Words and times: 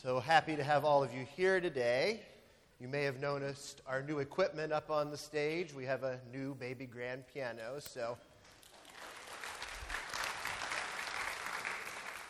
So 0.00 0.20
happy 0.20 0.54
to 0.54 0.62
have 0.62 0.84
all 0.84 1.02
of 1.02 1.12
you 1.12 1.26
here 1.34 1.60
today. 1.60 2.22
You 2.78 2.86
may 2.86 3.02
have 3.02 3.18
noticed 3.18 3.80
our 3.84 4.00
new 4.00 4.20
equipment 4.20 4.72
up 4.72 4.92
on 4.92 5.10
the 5.10 5.16
stage. 5.16 5.74
We 5.74 5.84
have 5.86 6.04
a 6.04 6.20
new 6.32 6.54
baby 6.54 6.86
grand 6.86 7.24
piano, 7.26 7.80
so 7.80 8.16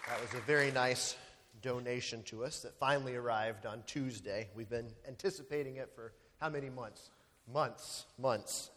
that 0.08 0.18
was 0.18 0.32
a 0.32 0.42
very 0.46 0.70
nice 0.70 1.14
donation 1.60 2.22
to 2.22 2.42
us 2.42 2.60
that 2.60 2.72
finally 2.78 3.16
arrived 3.16 3.66
on 3.66 3.82
Tuesday. 3.84 4.48
We've 4.54 4.70
been 4.70 4.88
anticipating 5.06 5.76
it 5.76 5.90
for 5.94 6.14
how 6.40 6.48
many 6.48 6.70
months? 6.70 7.10
Months, 7.52 8.06
months. 8.18 8.70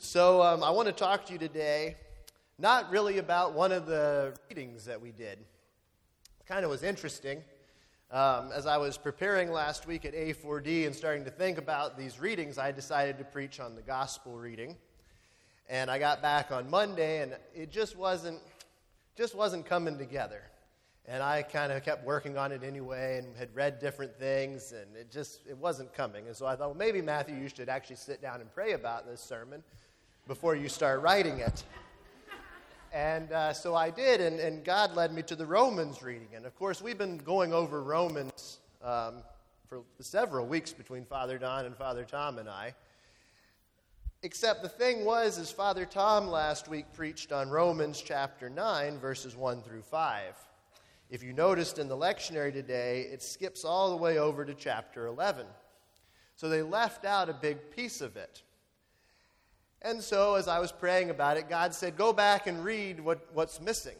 So 0.00 0.42
um, 0.42 0.64
I 0.64 0.70
want 0.70 0.86
to 0.86 0.92
talk 0.92 1.24
to 1.26 1.34
you 1.34 1.38
today, 1.38 1.94
not 2.58 2.90
really 2.90 3.18
about 3.18 3.52
one 3.52 3.70
of 3.70 3.86
the 3.86 4.34
readings 4.48 4.86
that 4.86 5.00
we 5.00 5.12
did. 5.12 5.38
It 5.38 6.46
kind 6.48 6.64
of 6.64 6.70
was 6.72 6.82
interesting. 6.82 7.44
Um, 8.12 8.52
as 8.52 8.66
I 8.66 8.76
was 8.76 8.98
preparing 8.98 9.50
last 9.50 9.86
week 9.86 10.04
at 10.04 10.12
A4D 10.12 10.84
and 10.84 10.94
starting 10.94 11.24
to 11.24 11.30
think 11.30 11.56
about 11.56 11.96
these 11.96 12.20
readings, 12.20 12.58
I 12.58 12.70
decided 12.70 13.16
to 13.16 13.24
preach 13.24 13.58
on 13.58 13.74
the 13.74 13.80
gospel 13.80 14.36
reading. 14.36 14.76
And 15.66 15.90
I 15.90 15.98
got 15.98 16.20
back 16.20 16.52
on 16.52 16.68
Monday, 16.68 17.22
and 17.22 17.34
it 17.54 17.72
just 17.72 17.96
wasn't, 17.96 18.40
just 19.16 19.34
wasn't 19.34 19.64
coming 19.64 19.96
together. 19.96 20.42
And 21.06 21.22
I 21.22 21.40
kind 21.40 21.72
of 21.72 21.82
kept 21.86 22.04
working 22.04 22.36
on 22.36 22.52
it 22.52 22.62
anyway 22.62 23.16
and 23.16 23.34
had 23.34 23.48
read 23.54 23.78
different 23.78 24.14
things, 24.18 24.72
and 24.72 24.94
it 24.94 25.10
just 25.10 25.40
it 25.48 25.56
wasn't 25.56 25.94
coming. 25.94 26.26
And 26.26 26.36
so 26.36 26.44
I 26.44 26.54
thought, 26.54 26.68
well, 26.68 26.76
maybe 26.78 27.00
Matthew, 27.00 27.36
you 27.36 27.48
should 27.48 27.70
actually 27.70 27.96
sit 27.96 28.20
down 28.20 28.42
and 28.42 28.54
pray 28.54 28.72
about 28.72 29.06
this 29.06 29.22
sermon 29.22 29.62
before 30.28 30.54
you 30.54 30.68
start 30.68 31.00
writing 31.00 31.38
it. 31.38 31.64
And 32.92 33.32
uh, 33.32 33.54
so 33.54 33.74
I 33.74 33.88
did, 33.88 34.20
and, 34.20 34.38
and, 34.38 34.62
God 34.62 34.94
led 34.94 35.14
me 35.14 35.22
to 35.22 35.34
the 35.34 35.46
Romans 35.46 36.02
reading. 36.02 36.28
And 36.34 36.44
of 36.44 36.54
course, 36.54 36.82
we've 36.82 36.98
been 36.98 37.16
going 37.16 37.54
over 37.54 37.82
Romans 37.82 38.58
um, 38.84 39.22
for 39.66 39.80
several 40.00 40.46
weeks 40.46 40.74
between 40.74 41.06
Father 41.06 41.38
Don 41.38 41.64
and 41.64 41.74
Father 41.74 42.04
Tom 42.04 42.36
and 42.36 42.50
I. 42.50 42.74
Except 44.22 44.62
the 44.62 44.68
thing 44.68 45.06
was, 45.06 45.38
is 45.38 45.50
Father 45.50 45.86
Tom 45.86 46.28
last 46.28 46.68
week 46.68 46.84
preached 46.92 47.32
on 47.32 47.48
Romans 47.48 48.02
chapter 48.04 48.50
9, 48.50 48.98
verses 48.98 49.34
1 49.34 49.62
through 49.62 49.82
5. 49.82 50.34
If 51.08 51.22
you 51.22 51.32
noticed 51.32 51.78
in 51.78 51.88
the 51.88 51.96
lectionary 51.96 52.52
today, 52.52 53.08
it 53.10 53.22
skips 53.22 53.64
all 53.64 53.88
the 53.88 53.96
way 53.96 54.18
over 54.18 54.44
to 54.44 54.52
chapter 54.52 55.06
11. 55.06 55.46
So 56.36 56.50
they 56.50 56.60
left 56.60 57.06
out 57.06 57.30
a 57.30 57.34
big 57.34 57.70
piece 57.70 58.02
of 58.02 58.18
it. 58.18 58.42
And 59.84 60.00
so, 60.00 60.36
as 60.36 60.46
I 60.46 60.60
was 60.60 60.70
praying 60.70 61.10
about 61.10 61.36
it, 61.36 61.48
God 61.48 61.74
said, 61.74 61.96
Go 61.96 62.12
back 62.12 62.46
and 62.46 62.64
read 62.64 63.00
what, 63.00 63.26
what's 63.32 63.60
missing. 63.60 63.96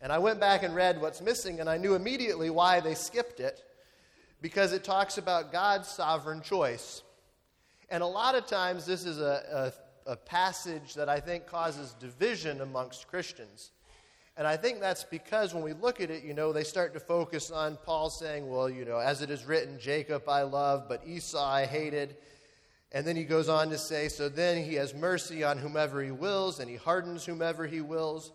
And 0.00 0.10
I 0.10 0.18
went 0.18 0.40
back 0.40 0.64
and 0.64 0.74
read 0.74 1.00
what's 1.00 1.20
missing, 1.20 1.60
and 1.60 1.70
I 1.70 1.76
knew 1.76 1.94
immediately 1.94 2.50
why 2.50 2.80
they 2.80 2.94
skipped 2.94 3.38
it 3.38 3.62
because 4.40 4.72
it 4.72 4.82
talks 4.82 5.16
about 5.18 5.52
God's 5.52 5.86
sovereign 5.86 6.42
choice. 6.42 7.02
And 7.88 8.02
a 8.02 8.06
lot 8.06 8.34
of 8.34 8.46
times, 8.46 8.84
this 8.84 9.04
is 9.04 9.20
a, 9.20 9.72
a, 10.06 10.12
a 10.12 10.16
passage 10.16 10.94
that 10.94 11.08
I 11.08 11.20
think 11.20 11.46
causes 11.46 11.94
division 12.00 12.60
amongst 12.60 13.06
Christians. 13.06 13.70
And 14.36 14.46
I 14.46 14.56
think 14.56 14.80
that's 14.80 15.04
because 15.04 15.54
when 15.54 15.62
we 15.62 15.74
look 15.74 16.00
at 16.00 16.10
it, 16.10 16.24
you 16.24 16.34
know, 16.34 16.52
they 16.52 16.64
start 16.64 16.94
to 16.94 17.00
focus 17.00 17.50
on 17.50 17.78
Paul 17.84 18.08
saying, 18.10 18.50
well, 18.50 18.68
you 18.68 18.84
know, 18.84 18.98
as 18.98 19.20
it 19.22 19.30
is 19.30 19.44
written, 19.44 19.78
Jacob 19.78 20.28
I 20.28 20.42
love, 20.42 20.88
but 20.88 21.06
Esau 21.06 21.44
I 21.44 21.66
hated. 21.66 22.16
And 22.94 23.06
then 23.06 23.16
he 23.16 23.24
goes 23.24 23.48
on 23.48 23.70
to 23.70 23.78
say, 23.78 24.08
So 24.08 24.28
then 24.28 24.62
he 24.62 24.74
has 24.74 24.94
mercy 24.94 25.42
on 25.42 25.58
whomever 25.58 26.02
he 26.02 26.10
wills, 26.10 26.60
and 26.60 26.68
he 26.68 26.76
hardens 26.76 27.24
whomever 27.24 27.66
he 27.66 27.80
wills. 27.80 28.32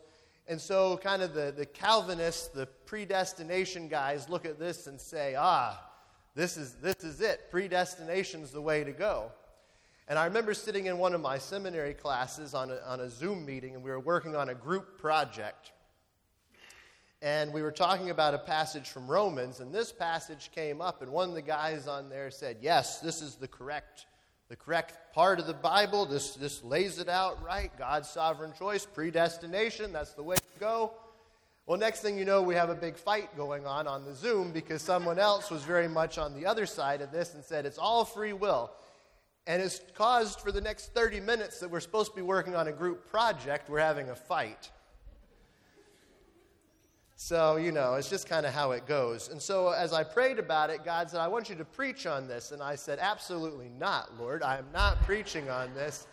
And 0.48 0.60
so, 0.60 0.98
kind 0.98 1.22
of 1.22 1.34
the, 1.34 1.54
the 1.56 1.66
Calvinists, 1.66 2.48
the 2.48 2.66
predestination 2.86 3.88
guys, 3.88 4.30
look 4.30 4.46
at 4.46 4.58
this 4.58 4.88
and 4.88 5.00
say, 5.00 5.36
Ah, 5.38 5.80
this 6.34 6.58
is, 6.58 6.74
this 6.76 7.04
is 7.04 7.22
it. 7.22 7.52
Predestination's 7.52 8.52
the 8.52 8.62
way 8.62 8.84
to 8.84 8.92
go. 8.92 9.32
And 10.08 10.18
I 10.18 10.26
remember 10.26 10.54
sitting 10.54 10.86
in 10.86 10.98
one 10.98 11.14
of 11.14 11.22
my 11.22 11.38
seminary 11.38 11.94
classes 11.94 12.54
on 12.54 12.72
a, 12.72 12.78
on 12.86 13.02
a 13.02 13.10
Zoom 13.10 13.46
meeting, 13.46 13.76
and 13.76 13.84
we 13.84 13.92
were 13.92 14.00
working 14.00 14.36
on 14.36 14.50
a 14.50 14.56
group 14.56 14.98
project. 14.98 15.74
And 17.22 17.52
we 17.52 17.62
were 17.62 17.72
talking 17.72 18.10
about 18.10 18.34
a 18.34 18.38
passage 18.38 18.90
from 18.90 19.08
Romans, 19.08 19.60
and 19.60 19.74
this 19.74 19.92
passage 19.92 20.50
came 20.54 20.82
up, 20.82 21.02
and 21.02 21.12
one 21.12 21.30
of 21.30 21.36
the 21.36 21.42
guys 21.42 21.88
on 21.88 22.10
there 22.10 22.32
said, 22.32 22.58
Yes, 22.62 23.00
this 23.02 23.22
is 23.22 23.36
the 23.36 23.48
correct 23.48 24.06
the 24.50 24.56
correct 24.56 25.14
part 25.14 25.40
of 25.40 25.48
the 25.48 25.54
Bible. 25.54 26.06
This, 26.06 26.36
this 26.36 26.64
lays 26.64 27.00
it 27.00 27.10
out 27.10 27.44
right. 27.44 27.72
God's 27.78 28.10
sovereign 28.10 28.54
choice, 28.58 28.86
predestination, 28.86 29.92
that's 29.92 30.14
the 30.14 30.24
way 30.24 30.36
to 30.36 30.60
go. 30.60 30.94
Well, 31.66 31.78
next 31.78 32.00
thing 32.00 32.18
you 32.18 32.24
know, 32.24 32.42
we 32.42 32.56
have 32.56 32.70
a 32.70 32.76
big 32.76 32.96
fight 32.96 33.36
going 33.36 33.66
on 33.66 33.88
on 33.88 34.06
the 34.06 34.16
Zoom 34.16 34.52
because 34.52 34.82
someone 34.82 35.20
else 35.20 35.52
was 35.52 35.64
very 35.64 35.90
much 35.90 36.18
on 36.18 36.34
the 36.34 36.46
other 36.46 36.66
side 36.66 37.02
of 37.02 37.12
this 37.12 37.34
and 37.34 37.44
said 37.44 37.66
it's 37.66 37.78
all 37.78 38.06
free 38.06 38.32
will. 38.32 38.72
And 39.48 39.62
it's 39.62 39.82
caused 39.96 40.40
for 40.40 40.54
the 40.54 40.62
next 40.62 40.94
30 40.94 41.20
minutes 41.20 41.60
that 41.60 41.70
we're 41.70 41.82
supposed 41.82 42.12
to 42.12 42.16
be 42.16 42.22
working 42.22 42.56
on 42.56 42.70
a 42.70 42.72
group 42.72 43.10
project, 43.10 43.70
we're 43.70 43.80
having 43.80 44.10
a 44.10 44.16
fight. 44.16 44.72
So, 47.20 47.56
you 47.56 47.72
know, 47.72 47.96
it's 47.96 48.12
just 48.12 48.30
kind 48.30 48.46
of 48.46 48.54
how 48.54 48.72
it 48.72 48.86
goes. 48.86 49.30
And 49.30 49.42
so, 49.42 49.70
as 49.70 49.92
I 49.92 50.04
prayed 50.04 50.38
about 50.38 50.70
it, 50.70 50.86
God 50.86 51.10
said, 51.10 51.20
I 51.20 51.28
want 51.28 51.50
you 51.50 51.56
to 51.56 51.66
preach 51.66 52.06
on 52.06 52.28
this. 52.28 52.52
And 52.52 52.62
I 52.62 52.76
said, 52.76 53.00
Absolutely 53.02 53.70
not, 53.80 54.16
Lord. 54.20 54.44
I 54.44 54.60
am 54.60 54.68
not 54.72 55.02
preaching 55.02 55.50
on 55.50 55.74
this. 55.74 56.06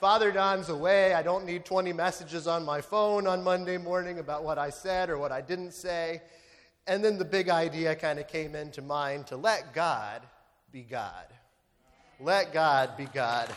Father 0.00 0.32
Don's 0.32 0.70
away. 0.70 1.12
I 1.12 1.22
don't 1.22 1.44
need 1.44 1.66
20 1.66 1.92
messages 1.92 2.46
on 2.46 2.64
my 2.64 2.80
phone 2.80 3.26
on 3.26 3.44
Monday 3.44 3.76
morning 3.76 4.20
about 4.20 4.42
what 4.42 4.56
I 4.56 4.70
said 4.70 5.10
or 5.10 5.18
what 5.18 5.32
I 5.32 5.42
didn't 5.42 5.72
say. 5.72 6.22
And 6.86 7.04
then 7.04 7.18
the 7.18 7.26
big 7.26 7.50
idea 7.50 7.94
kind 7.94 8.18
of 8.18 8.26
came 8.26 8.54
into 8.54 8.80
mind 8.80 9.26
to 9.26 9.36
let 9.36 9.74
God 9.74 10.22
be 10.72 10.80
God. 10.80 11.26
Let 12.20 12.54
God 12.54 12.96
be 12.96 13.04
God. 13.04 13.50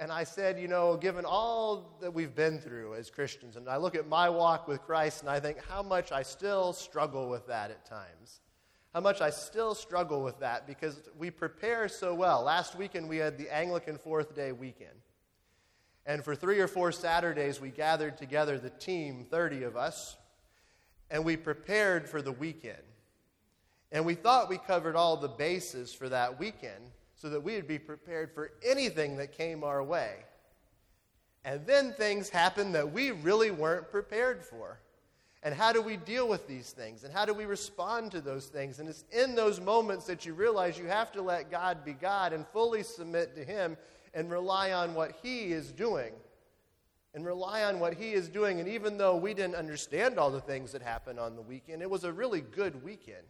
And 0.00 0.10
I 0.10 0.24
said, 0.24 0.58
you 0.58 0.66
know, 0.66 0.96
given 0.96 1.26
all 1.26 1.98
that 2.00 2.14
we've 2.14 2.34
been 2.34 2.58
through 2.58 2.94
as 2.94 3.10
Christians, 3.10 3.56
and 3.56 3.68
I 3.68 3.76
look 3.76 3.94
at 3.94 4.08
my 4.08 4.30
walk 4.30 4.66
with 4.66 4.80
Christ 4.80 5.20
and 5.20 5.28
I 5.28 5.38
think 5.38 5.58
how 5.68 5.82
much 5.82 6.10
I 6.10 6.22
still 6.22 6.72
struggle 6.72 7.28
with 7.28 7.46
that 7.48 7.70
at 7.70 7.84
times. 7.84 8.40
How 8.94 9.00
much 9.00 9.20
I 9.20 9.28
still 9.28 9.74
struggle 9.74 10.22
with 10.22 10.40
that 10.40 10.66
because 10.66 11.10
we 11.18 11.30
prepare 11.30 11.86
so 11.86 12.14
well. 12.14 12.42
Last 12.42 12.76
weekend 12.76 13.10
we 13.10 13.18
had 13.18 13.36
the 13.36 13.54
Anglican 13.54 13.98
Fourth 13.98 14.34
Day 14.34 14.52
weekend. 14.52 14.88
And 16.06 16.24
for 16.24 16.34
three 16.34 16.60
or 16.60 16.66
four 16.66 16.92
Saturdays, 16.92 17.60
we 17.60 17.68
gathered 17.68 18.16
together, 18.16 18.58
the 18.58 18.70
team, 18.70 19.26
30 19.30 19.64
of 19.64 19.76
us, 19.76 20.16
and 21.10 21.26
we 21.26 21.36
prepared 21.36 22.08
for 22.08 22.22
the 22.22 22.32
weekend. 22.32 22.78
And 23.92 24.06
we 24.06 24.14
thought 24.14 24.48
we 24.48 24.56
covered 24.56 24.96
all 24.96 25.18
the 25.18 25.28
bases 25.28 25.92
for 25.92 26.08
that 26.08 26.40
weekend 26.40 26.90
so 27.20 27.28
that 27.28 27.42
we 27.42 27.54
would 27.54 27.68
be 27.68 27.78
prepared 27.78 28.32
for 28.32 28.52
anything 28.64 29.18
that 29.18 29.32
came 29.32 29.62
our 29.62 29.82
way. 29.82 30.14
And 31.44 31.66
then 31.66 31.92
things 31.92 32.30
happened 32.30 32.74
that 32.74 32.92
we 32.92 33.10
really 33.10 33.50
weren't 33.50 33.90
prepared 33.90 34.42
for. 34.42 34.80
And 35.42 35.54
how 35.54 35.72
do 35.72 35.82
we 35.82 35.98
deal 35.98 36.26
with 36.26 36.48
these 36.48 36.70
things? 36.70 37.04
And 37.04 37.12
how 37.12 37.26
do 37.26 37.34
we 37.34 37.44
respond 37.44 38.10
to 38.12 38.22
those 38.22 38.46
things? 38.46 38.78
And 38.78 38.88
it's 38.88 39.04
in 39.10 39.34
those 39.34 39.60
moments 39.60 40.06
that 40.06 40.24
you 40.24 40.32
realize 40.32 40.78
you 40.78 40.86
have 40.86 41.12
to 41.12 41.20
let 41.20 41.50
God 41.50 41.84
be 41.84 41.92
God 41.92 42.32
and 42.32 42.46
fully 42.48 42.82
submit 42.82 43.36
to 43.36 43.44
Him 43.44 43.76
and 44.14 44.30
rely 44.30 44.72
on 44.72 44.94
what 44.94 45.12
He 45.22 45.52
is 45.52 45.72
doing. 45.72 46.12
And 47.12 47.26
rely 47.26 47.64
on 47.64 47.80
what 47.80 47.94
He 47.94 48.12
is 48.12 48.30
doing. 48.30 48.60
And 48.60 48.68
even 48.68 48.96
though 48.96 49.16
we 49.16 49.34
didn't 49.34 49.56
understand 49.56 50.18
all 50.18 50.30
the 50.30 50.40
things 50.40 50.72
that 50.72 50.80
happened 50.80 51.18
on 51.18 51.36
the 51.36 51.42
weekend, 51.42 51.82
it 51.82 51.90
was 51.90 52.04
a 52.04 52.12
really 52.12 52.40
good 52.40 52.82
weekend. 52.82 53.26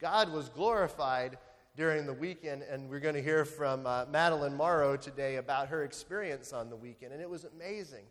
God 0.00 0.32
was 0.32 0.48
glorified 0.48 1.36
during 1.76 2.06
the 2.06 2.12
weekend, 2.12 2.62
and 2.62 2.88
we're 2.88 3.00
going 3.00 3.14
to 3.14 3.22
hear 3.22 3.44
from 3.44 3.86
uh, 3.86 4.06
Madeline 4.10 4.56
Morrow 4.56 4.96
today 4.96 5.36
about 5.36 5.68
her 5.68 5.84
experience 5.84 6.54
on 6.54 6.70
the 6.70 6.76
weekend, 6.76 7.12
and 7.12 7.20
it 7.20 7.28
was 7.28 7.44
amazing. 7.44 8.04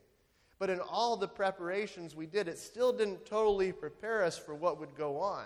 But 0.59 0.69
in 0.69 0.79
all 0.79 1.17
the 1.17 1.27
preparations 1.27 2.15
we 2.15 2.27
did, 2.27 2.47
it 2.47 2.59
still 2.59 2.93
didn't 2.93 3.25
totally 3.25 3.71
prepare 3.71 4.23
us 4.23 4.37
for 4.37 4.53
what 4.53 4.79
would 4.79 4.95
go 4.95 5.19
on. 5.19 5.45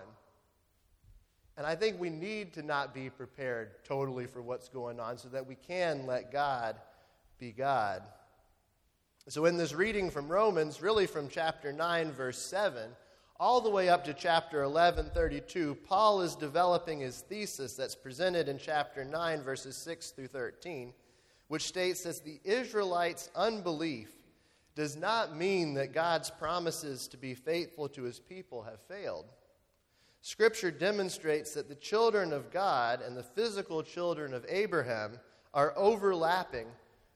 And 1.58 1.66
I 1.66 1.76
think 1.76 2.00
we 2.00 2.10
need 2.10 2.54
to 2.54 2.62
not 2.62 2.94
be 2.94 3.10
prepared 3.10 3.84
totally 3.86 4.28
for 4.28 4.42
what's 4.42 4.70
going 4.70 5.00
on 5.00 5.18
so 5.18 5.30
that 5.30 5.48
we 5.48 5.56
can 5.56 6.06
let 6.06 6.32
God 6.32 6.76
be 7.38 7.52
God. 7.52 8.04
So, 9.28 9.46
in 9.46 9.58
this 9.58 9.74
reading 9.74 10.10
from 10.10 10.28
Romans, 10.28 10.82
really 10.82 11.06
from 11.06 11.28
chapter 11.30 11.72
9, 11.72 12.12
verse 12.12 12.38
7, 12.38 12.90
all 13.40 13.62
the 13.62 13.70
way 13.70 13.88
up 13.88 14.04
to 14.04 14.14
chapter 14.14 14.64
11, 14.64 15.12
32, 15.14 15.78
Paul 15.88 16.22
is 16.22 16.36
developing 16.36 17.00
his 17.00 17.22
thesis 17.22 17.74
that's 17.74 17.96
presented 17.96 18.50
in 18.50 18.58
chapter 18.58 19.06
9, 19.06 19.42
verses 19.42 19.78
6 19.78 20.12
through 20.12 20.28
13, 20.28 20.94
which 21.48 21.64
states 21.64 22.04
that 22.04 22.22
the 22.26 22.42
Israelites' 22.44 23.30
unbelief 23.36 24.12
does 24.76 24.98
not 24.98 25.38
mean 25.38 25.74
that 25.76 25.94
God's 25.94 26.30
promises 26.30 27.08
to 27.08 27.18
be 27.18 27.34
faithful 27.34 27.88
to 27.90 28.04
his 28.04 28.20
people 28.20 28.64
have 28.64 28.82
failed. 28.82 29.26
Scripture 30.22 30.72
demonstrates 30.72 31.54
that 31.54 31.70
the 31.70 31.76
children 31.76 32.34
of 32.34 32.52
God 32.52 33.02
and 33.02 33.16
the 33.16 33.24
physical 33.24 33.84
children 33.84 34.34
of 34.34 34.46
Abraham 34.50 35.18
are 35.54 35.74
overlapping 35.78 36.68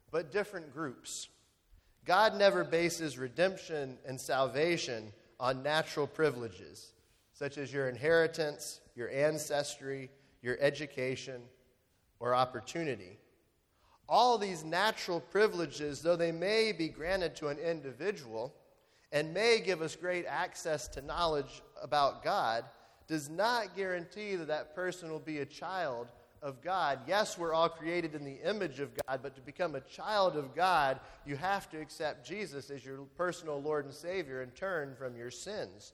but 0.09 0.31
different 0.31 0.73
groups. 0.73 1.27
God 2.05 2.37
never 2.37 2.63
bases 2.63 3.17
redemption 3.17 3.97
and 4.05 4.19
salvation 4.19 5.11
on 5.43 5.61
natural 5.61 6.07
privileges, 6.07 6.93
such 7.33 7.57
as 7.57 7.73
your 7.73 7.89
inheritance, 7.89 8.79
your 8.95 9.09
ancestry, 9.09 10.09
your 10.41 10.57
education, 10.61 11.41
or 12.21 12.33
opportunity. 12.33 13.17
All 14.07 14.37
these 14.37 14.63
natural 14.63 15.19
privileges, 15.19 16.01
though 16.01 16.15
they 16.15 16.31
may 16.31 16.71
be 16.71 16.87
granted 16.87 17.35
to 17.35 17.49
an 17.49 17.57
individual 17.57 18.55
and 19.11 19.33
may 19.33 19.59
give 19.59 19.81
us 19.81 19.97
great 19.97 20.25
access 20.25 20.87
to 20.87 21.01
knowledge 21.01 21.61
about 21.81 22.23
God, 22.23 22.63
does 23.09 23.29
not 23.29 23.75
guarantee 23.75 24.37
that 24.37 24.47
that 24.47 24.73
person 24.73 25.11
will 25.11 25.19
be 25.19 25.39
a 25.39 25.45
child 25.45 26.07
of 26.43 26.61
God. 26.61 26.99
Yes, 27.07 27.37
we're 27.37 27.53
all 27.53 27.69
created 27.69 28.13
in 28.13 28.25
the 28.25 28.37
image 28.47 28.81
of 28.81 28.91
God, 29.07 29.21
but 29.23 29.33
to 29.35 29.41
become 29.41 29.75
a 29.75 29.81
child 29.81 30.35
of 30.35 30.53
God, 30.53 30.99
you 31.25 31.37
have 31.37 31.69
to 31.71 31.79
accept 31.79 32.27
Jesus 32.27 32.69
as 32.69 32.85
your 32.85 32.97
personal 33.17 33.61
Lord 33.61 33.85
and 33.85 33.93
Savior 33.93 34.41
and 34.41 34.53
turn 34.53 34.93
from 34.95 35.15
your 35.15 35.31
sins. 35.31 35.93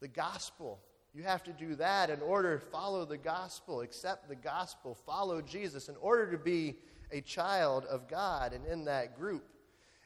The 0.00 0.08
gospel. 0.08 0.78
You 1.12 1.24
have 1.24 1.42
to 1.44 1.52
do 1.52 1.74
that 1.74 2.08
in 2.08 2.20
order 2.20 2.58
to 2.58 2.64
follow 2.64 3.04
the 3.04 3.18
gospel, 3.18 3.80
accept 3.80 4.28
the 4.28 4.36
gospel, 4.36 4.94
follow 4.94 5.42
Jesus 5.42 5.88
in 5.88 5.96
order 6.00 6.30
to 6.30 6.38
be 6.38 6.76
a 7.10 7.20
child 7.20 7.84
of 7.86 8.06
God 8.06 8.52
and 8.52 8.64
in 8.66 8.84
that 8.84 9.18
group. 9.18 9.44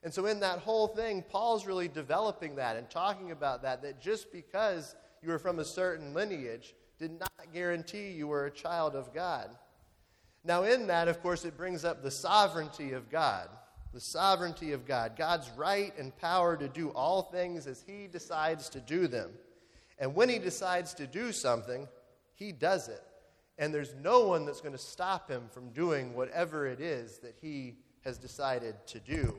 And 0.03 0.13
so, 0.13 0.27
in 0.27 0.41
that 0.41 0.61
whole 0.61 0.89
thing, 0.89 1.23
Paul's 1.29 1.67
really 1.67 1.89
developing 1.89 2.57
that 2.57 2.77
and 2.77 2.89
talking 2.89 3.31
about 3.31 3.63
that, 3.63 3.83
that 3.83 4.01
just 4.01 4.33
because 4.33 4.97
you 5.23 5.31
are 5.31 5.39
from 5.39 5.59
a 5.59 5.65
certain 5.65 6.15
lineage 6.15 6.75
did 6.99 7.19
not 7.19 7.31
guarantee 7.53 8.11
you 8.11 8.29
were 8.29 8.47
a 8.47 8.51
child 8.51 8.95
of 8.95 9.13
God. 9.13 9.51
Now, 10.45 10.65
in 10.65 10.89
that, 10.89 11.09
of 11.09 11.23
course, 11.23 11.45
it 11.45 11.57
brings 11.57 11.85
up 11.85 12.03
the 12.03 12.11
sovereignty 12.11 12.93
of 12.93 13.11
God. 13.11 13.49
The 13.93 14.01
sovereignty 14.01 14.73
of 14.73 14.87
God. 14.87 15.13
God's 15.17 15.51
right 15.57 15.93
and 15.99 16.17
power 16.17 16.57
to 16.57 16.69
do 16.69 16.91
all 16.91 17.23
things 17.23 17.67
as 17.67 17.83
He 17.87 18.07
decides 18.07 18.69
to 18.71 18.81
do 18.81 19.07
them. 19.07 19.31
And 19.99 20.15
when 20.15 20.29
He 20.29 20.39
decides 20.39 20.95
to 20.95 21.07
do 21.07 21.33
something, 21.33 21.87
He 22.35 22.53
does 22.53 22.89
it. 22.89 23.03
And 23.59 23.73
there's 23.73 23.95
no 24.03 24.27
one 24.27 24.47
that's 24.47 24.61
going 24.61 24.73
to 24.73 24.79
stop 24.79 25.31
Him 25.31 25.43
from 25.53 25.71
doing 25.71 26.15
whatever 26.15 26.67
it 26.67 26.81
is 26.81 27.19
that 27.19 27.37
He 27.41 27.77
has 28.05 28.19
decided 28.19 28.75
to 28.87 28.99
do. 28.99 29.37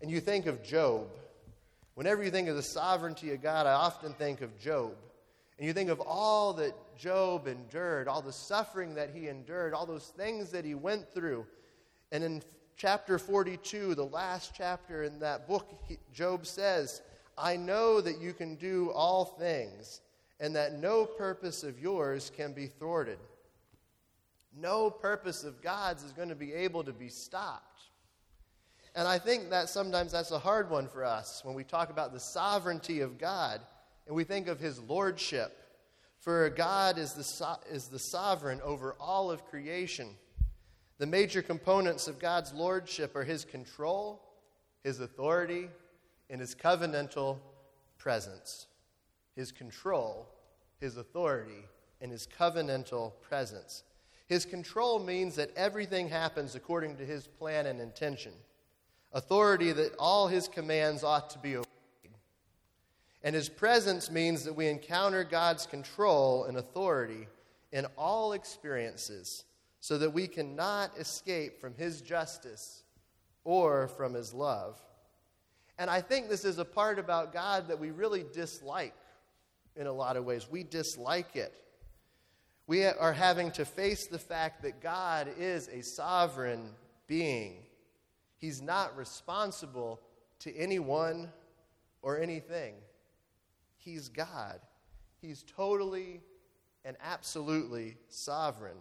And 0.00 0.10
you 0.10 0.20
think 0.20 0.46
of 0.46 0.62
Job. 0.62 1.08
Whenever 1.94 2.24
you 2.24 2.30
think 2.30 2.48
of 2.48 2.56
the 2.56 2.62
sovereignty 2.62 3.32
of 3.32 3.42
God, 3.42 3.66
I 3.66 3.72
often 3.72 4.14
think 4.14 4.40
of 4.40 4.58
Job. 4.58 4.94
And 5.60 5.66
you 5.66 5.74
think 5.74 5.90
of 5.90 6.00
all 6.00 6.54
that 6.54 6.72
Job 6.96 7.46
endured, 7.46 8.08
all 8.08 8.22
the 8.22 8.32
suffering 8.32 8.94
that 8.94 9.10
he 9.14 9.28
endured, 9.28 9.74
all 9.74 9.84
those 9.84 10.06
things 10.16 10.50
that 10.52 10.64
he 10.64 10.74
went 10.74 11.12
through. 11.12 11.46
And 12.10 12.24
in 12.24 12.42
chapter 12.78 13.18
42, 13.18 13.94
the 13.94 14.06
last 14.06 14.52
chapter 14.56 15.02
in 15.02 15.18
that 15.18 15.46
book, 15.46 15.68
Job 16.14 16.46
says, 16.46 17.02
I 17.36 17.58
know 17.58 18.00
that 18.00 18.22
you 18.22 18.32
can 18.32 18.54
do 18.54 18.90
all 18.92 19.26
things, 19.26 20.00
and 20.40 20.56
that 20.56 20.78
no 20.78 21.04
purpose 21.04 21.62
of 21.62 21.78
yours 21.78 22.32
can 22.34 22.54
be 22.54 22.66
thwarted. 22.66 23.18
No 24.56 24.88
purpose 24.88 25.44
of 25.44 25.60
God's 25.60 26.04
is 26.04 26.12
going 26.12 26.30
to 26.30 26.34
be 26.34 26.54
able 26.54 26.84
to 26.84 26.92
be 26.94 27.10
stopped. 27.10 27.82
And 28.94 29.06
I 29.06 29.18
think 29.18 29.50
that 29.50 29.68
sometimes 29.68 30.12
that's 30.12 30.30
a 30.30 30.38
hard 30.38 30.70
one 30.70 30.88
for 30.88 31.04
us 31.04 31.44
when 31.44 31.54
we 31.54 31.64
talk 31.64 31.90
about 31.90 32.14
the 32.14 32.18
sovereignty 32.18 33.00
of 33.00 33.18
God 33.18 33.60
and 34.06 34.16
we 34.16 34.24
think 34.24 34.48
of 34.48 34.60
his 34.60 34.78
lordship. 34.80 35.56
For 36.18 36.50
God 36.50 36.98
is 36.98 37.14
the, 37.14 37.24
so- 37.24 37.58
is 37.70 37.88
the 37.88 37.98
sovereign 37.98 38.60
over 38.62 38.94
all 39.00 39.30
of 39.30 39.46
creation. 39.46 40.08
The 40.98 41.06
major 41.06 41.40
components 41.40 42.08
of 42.08 42.18
God's 42.18 42.52
lordship 42.52 43.16
are 43.16 43.24
his 43.24 43.44
control, 43.44 44.20
his 44.84 45.00
authority, 45.00 45.68
and 46.28 46.40
his 46.40 46.54
covenantal 46.54 47.38
presence. 47.96 48.66
His 49.34 49.50
control, 49.50 50.28
his 50.78 50.98
authority, 50.98 51.64
and 52.02 52.12
his 52.12 52.26
covenantal 52.26 53.12
presence. 53.22 53.82
His 54.26 54.44
control 54.44 54.98
means 54.98 55.36
that 55.36 55.50
everything 55.56 56.08
happens 56.08 56.54
according 56.54 56.96
to 56.96 57.06
his 57.06 57.26
plan 57.26 57.66
and 57.66 57.80
intention. 57.80 58.32
Authority 59.12 59.72
that 59.72 59.94
all 59.98 60.28
his 60.28 60.48
commands 60.48 61.02
ought 61.02 61.30
to 61.30 61.38
be 61.38 61.56
obeyed. 61.56 61.69
And 63.22 63.34
his 63.34 63.48
presence 63.48 64.10
means 64.10 64.44
that 64.44 64.56
we 64.56 64.68
encounter 64.68 65.24
God's 65.24 65.66
control 65.66 66.44
and 66.44 66.56
authority 66.56 67.28
in 67.72 67.86
all 67.96 68.32
experiences 68.32 69.44
so 69.80 69.98
that 69.98 70.12
we 70.12 70.26
cannot 70.26 70.96
escape 70.98 71.60
from 71.60 71.74
his 71.74 72.00
justice 72.00 72.82
or 73.44 73.88
from 73.88 74.14
his 74.14 74.32
love. 74.32 74.80
And 75.78 75.88
I 75.88 76.00
think 76.00 76.28
this 76.28 76.44
is 76.44 76.58
a 76.58 76.64
part 76.64 76.98
about 76.98 77.32
God 77.32 77.68
that 77.68 77.78
we 77.78 77.90
really 77.90 78.24
dislike 78.32 78.94
in 79.76 79.86
a 79.86 79.92
lot 79.92 80.16
of 80.16 80.24
ways. 80.24 80.46
We 80.50 80.62
dislike 80.62 81.36
it. 81.36 81.54
We 82.66 82.84
are 82.84 83.12
having 83.12 83.50
to 83.52 83.64
face 83.64 84.06
the 84.06 84.18
fact 84.18 84.62
that 84.62 84.80
God 84.80 85.28
is 85.38 85.68
a 85.68 85.82
sovereign 85.82 86.70
being. 87.06 87.64
He's 88.36 88.62
not 88.62 88.96
responsible 88.96 90.00
to 90.40 90.54
anyone 90.54 91.32
or 92.02 92.20
anything. 92.20 92.74
He's 93.84 94.08
God. 94.08 94.60
He's 95.20 95.42
totally 95.42 96.20
and 96.84 96.96
absolutely 97.02 97.96
sovereign. 98.08 98.76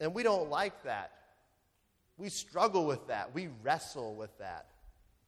And 0.00 0.14
we 0.14 0.22
don't 0.22 0.48
like 0.48 0.84
that. 0.84 1.12
We 2.16 2.28
struggle 2.28 2.86
with 2.86 3.06
that. 3.08 3.34
We 3.34 3.48
wrestle 3.62 4.14
with 4.14 4.36
that, 4.38 4.66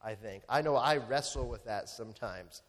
I 0.02 0.14
think. 0.14 0.42
I 0.48 0.62
know 0.62 0.76
I 0.76 0.96
wrestle 0.96 1.48
with 1.48 1.64
that 1.64 1.88
sometimes. 1.88 2.62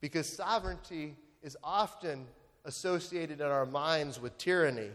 Because 0.00 0.28
sovereignty 0.28 1.16
is 1.42 1.56
often 1.62 2.26
associated 2.64 3.40
in 3.40 3.46
our 3.46 3.66
minds 3.66 4.20
with 4.20 4.36
tyranny. 4.38 4.90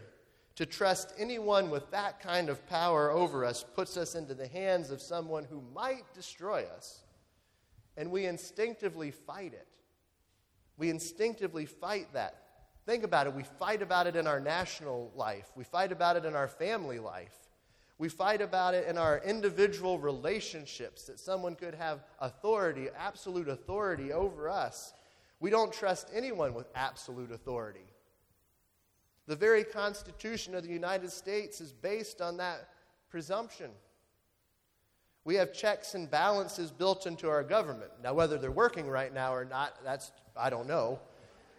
To 0.56 0.66
trust 0.66 1.14
anyone 1.18 1.70
with 1.70 1.88
that 1.92 2.20
kind 2.20 2.48
of 2.48 2.66
power 2.68 3.10
over 3.10 3.44
us 3.44 3.64
puts 3.74 3.96
us 3.96 4.14
into 4.14 4.34
the 4.34 4.48
hands 4.48 4.90
of 4.90 5.00
someone 5.00 5.44
who 5.44 5.62
might 5.72 6.02
destroy 6.14 6.64
us, 6.76 7.02
and 7.96 8.10
we 8.10 8.26
instinctively 8.26 9.12
fight 9.12 9.52
it. 9.52 9.68
We 10.78 10.88
instinctively 10.88 11.66
fight 11.66 12.12
that. 12.14 12.42
Think 12.86 13.04
about 13.04 13.26
it. 13.26 13.34
We 13.34 13.42
fight 13.42 13.82
about 13.82 14.06
it 14.06 14.16
in 14.16 14.26
our 14.26 14.40
national 14.40 15.12
life, 15.14 15.50
we 15.54 15.64
fight 15.64 15.92
about 15.92 16.16
it 16.16 16.24
in 16.24 16.34
our 16.34 16.48
family 16.48 16.98
life. 16.98 17.34
We 17.98 18.08
fight 18.08 18.40
about 18.40 18.74
it 18.74 18.86
in 18.86 18.96
our 18.96 19.20
individual 19.24 19.98
relationships 19.98 21.02
that 21.06 21.18
someone 21.18 21.56
could 21.56 21.74
have 21.74 22.04
authority, 22.20 22.86
absolute 22.96 23.48
authority 23.48 24.12
over 24.12 24.48
us. 24.48 24.92
We 25.40 25.50
don't 25.50 25.72
trust 25.72 26.08
anyone 26.14 26.54
with 26.54 26.68
absolute 26.76 27.32
authority. 27.32 27.88
The 29.26 29.34
very 29.34 29.64
Constitution 29.64 30.54
of 30.54 30.62
the 30.62 30.70
United 30.70 31.10
States 31.10 31.60
is 31.60 31.72
based 31.72 32.20
on 32.20 32.36
that 32.36 32.68
presumption. 33.10 33.70
We 35.28 35.34
have 35.34 35.52
checks 35.52 35.94
and 35.94 36.10
balances 36.10 36.70
built 36.70 37.06
into 37.06 37.28
our 37.28 37.42
government. 37.42 37.90
Now, 38.02 38.14
whether 38.14 38.38
they're 38.38 38.50
working 38.50 38.88
right 38.88 39.12
now 39.12 39.34
or 39.34 39.44
not, 39.44 39.76
that's 39.84 40.10
I 40.34 40.48
don't 40.48 40.66
know. 40.66 41.00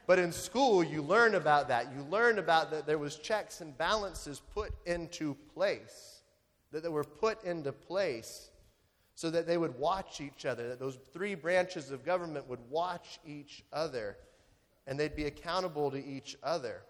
But 0.07 0.17
in 0.17 0.31
school, 0.31 0.83
you 0.83 1.03
learn 1.03 1.35
about 1.35 1.67
that. 1.67 1.93
You 1.95 2.01
learn 2.09 2.39
about 2.39 2.71
that 2.71 2.87
there 2.87 2.97
was 2.97 3.17
checks 3.17 3.61
and 3.61 3.77
balances 3.77 4.41
put 4.55 4.71
into 4.87 5.35
place, 5.53 6.21
that 6.71 6.81
they 6.81 6.89
were 6.89 7.03
put 7.03 7.43
into 7.43 7.71
place 7.71 8.49
so 9.13 9.29
that 9.29 9.45
they 9.45 9.59
would 9.59 9.77
watch 9.77 10.19
each 10.19 10.47
other, 10.47 10.69
that 10.69 10.79
those 10.79 10.97
three 11.13 11.35
branches 11.35 11.91
of 11.91 12.03
government 12.03 12.49
would 12.49 12.71
watch 12.71 13.19
each 13.23 13.63
other, 13.71 14.17
and 14.87 14.99
they'd 14.99 15.15
be 15.15 15.25
accountable 15.25 15.91
to 15.91 16.03
each 16.03 16.35
other. 16.41 16.81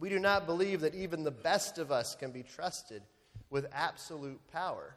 We 0.00 0.08
do 0.08 0.18
not 0.18 0.46
believe 0.46 0.80
that 0.80 0.96
even 0.96 1.22
the 1.22 1.30
best 1.30 1.78
of 1.78 1.92
us 1.92 2.16
can 2.16 2.32
be 2.32 2.42
trusted 2.42 3.02
with 3.50 3.68
absolute 3.72 4.40
power. 4.50 4.96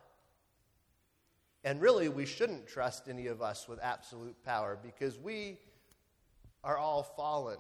And 1.64 1.82
really, 1.82 2.10
we 2.10 2.26
shouldn't 2.26 2.68
trust 2.68 3.08
any 3.08 3.28
of 3.28 3.42
us 3.42 3.68
with 3.68 3.80
absolute 3.82 4.36
power 4.44 4.78
because 4.82 5.18
we 5.18 5.60
are 6.64 6.78
all 6.78 7.04
fallen. 7.04 7.58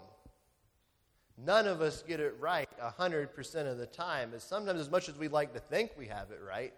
None 1.38 1.67
of 1.67 1.81
us 1.81 2.03
get 2.05 2.19
it 2.19 2.36
right 2.39 2.69
100% 2.79 3.72
of 3.72 3.77
the 3.77 3.86
time. 3.86 4.33
As 4.36 4.43
sometimes, 4.43 4.79
as 4.79 4.91
much 4.91 5.10
as 5.10 5.17
we'd 5.17 5.31
like 5.31 5.53
to 5.53 5.60
think 5.60 5.91
we 5.98 6.07
have 6.07 6.31
it 6.31 6.39
right, 6.45 6.74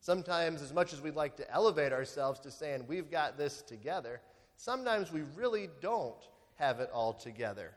sometimes, 0.00 0.62
as 0.62 0.72
much 0.72 0.92
as 0.92 1.00
we'd 1.00 1.16
like 1.16 1.36
to 1.36 1.50
elevate 1.50 1.92
ourselves 1.92 2.38
to 2.40 2.50
saying 2.50 2.84
we've 2.86 3.10
got 3.10 3.38
this 3.38 3.62
together, 3.62 4.20
sometimes 4.56 5.10
we 5.10 5.22
really 5.34 5.68
don't 5.80 6.28
have 6.56 6.80
it 6.80 6.90
all 6.92 7.12
together. 7.12 7.72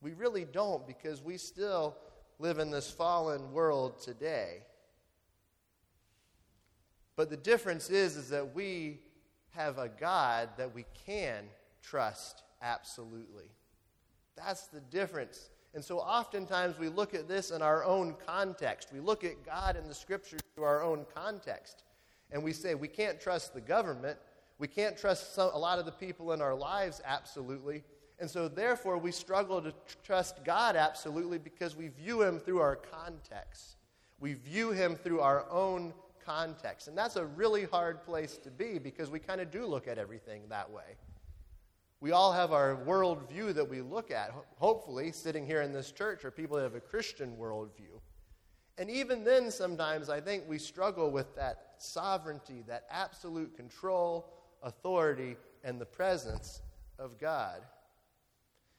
We 0.00 0.12
really 0.12 0.44
don't 0.44 0.86
because 0.86 1.22
we 1.22 1.38
still 1.38 1.96
live 2.38 2.58
in 2.58 2.70
this 2.70 2.90
fallen 2.90 3.52
world 3.52 4.02
today. 4.02 4.62
But 7.16 7.30
the 7.30 7.36
difference 7.36 7.90
is, 7.90 8.16
is 8.16 8.28
that 8.30 8.54
we 8.54 9.00
have 9.50 9.78
a 9.78 9.88
God 9.88 10.50
that 10.56 10.74
we 10.74 10.84
can 11.06 11.44
trust 11.82 12.42
absolutely. 12.62 13.50
That's 14.36 14.68
the 14.68 14.80
difference. 14.80 15.50
And 15.74 15.84
so 15.84 15.98
oftentimes 15.98 16.78
we 16.78 16.88
look 16.88 17.14
at 17.14 17.28
this 17.28 17.50
in 17.50 17.62
our 17.62 17.84
own 17.84 18.14
context. 18.26 18.88
We 18.92 19.00
look 19.00 19.24
at 19.24 19.44
God 19.44 19.76
in 19.76 19.88
the 19.88 19.94
scriptures 19.94 20.40
through 20.54 20.64
our 20.64 20.82
own 20.82 21.06
context. 21.14 21.84
And 22.30 22.42
we 22.42 22.52
say 22.52 22.74
we 22.74 22.88
can't 22.88 23.20
trust 23.20 23.54
the 23.54 23.60
government. 23.60 24.18
We 24.58 24.68
can't 24.68 24.96
trust 24.96 25.34
some, 25.34 25.50
a 25.52 25.58
lot 25.58 25.78
of 25.78 25.86
the 25.86 25.92
people 25.92 26.32
in 26.32 26.40
our 26.40 26.54
lives 26.54 27.00
absolutely. 27.04 27.84
And 28.18 28.30
so, 28.30 28.46
therefore, 28.46 28.98
we 28.98 29.10
struggle 29.10 29.60
to 29.60 29.74
trust 30.04 30.44
God 30.44 30.76
absolutely 30.76 31.38
because 31.38 31.74
we 31.74 31.88
view 31.88 32.22
Him 32.22 32.38
through 32.38 32.60
our 32.60 32.76
context. 32.76 33.76
We 34.20 34.34
view 34.34 34.70
Him 34.70 34.94
through 34.94 35.20
our 35.20 35.50
own 35.50 35.92
context. 36.24 36.88
And 36.88 36.96
that's 36.96 37.16
a 37.16 37.24
really 37.24 37.64
hard 37.64 38.04
place 38.04 38.38
to 38.38 38.50
be 38.50 38.78
because 38.78 39.10
we 39.10 39.18
kind 39.18 39.40
of 39.40 39.50
do 39.50 39.66
look 39.66 39.88
at 39.88 39.98
everything 39.98 40.42
that 40.48 40.70
way. 40.70 40.96
We 42.00 42.10
all 42.10 42.32
have 42.32 42.52
our 42.52 42.76
worldview 42.84 43.54
that 43.54 43.68
we 43.68 43.80
look 43.80 44.10
at. 44.10 44.34
Hopefully, 44.56 45.12
sitting 45.12 45.46
here 45.46 45.62
in 45.62 45.72
this 45.72 45.92
church 45.92 46.24
are 46.24 46.32
people 46.32 46.56
that 46.56 46.64
have 46.64 46.74
a 46.74 46.80
Christian 46.80 47.36
worldview. 47.36 48.00
And 48.78 48.90
even 48.90 49.22
then, 49.22 49.50
sometimes 49.50 50.08
I 50.08 50.20
think 50.20 50.44
we 50.48 50.58
struggle 50.58 51.10
with 51.10 51.36
that 51.36 51.74
sovereignty, 51.78 52.64
that 52.66 52.86
absolute 52.90 53.56
control, 53.56 54.32
authority, 54.62 55.36
and 55.62 55.80
the 55.80 55.86
presence 55.86 56.62
of 56.98 57.18
God. 57.20 57.62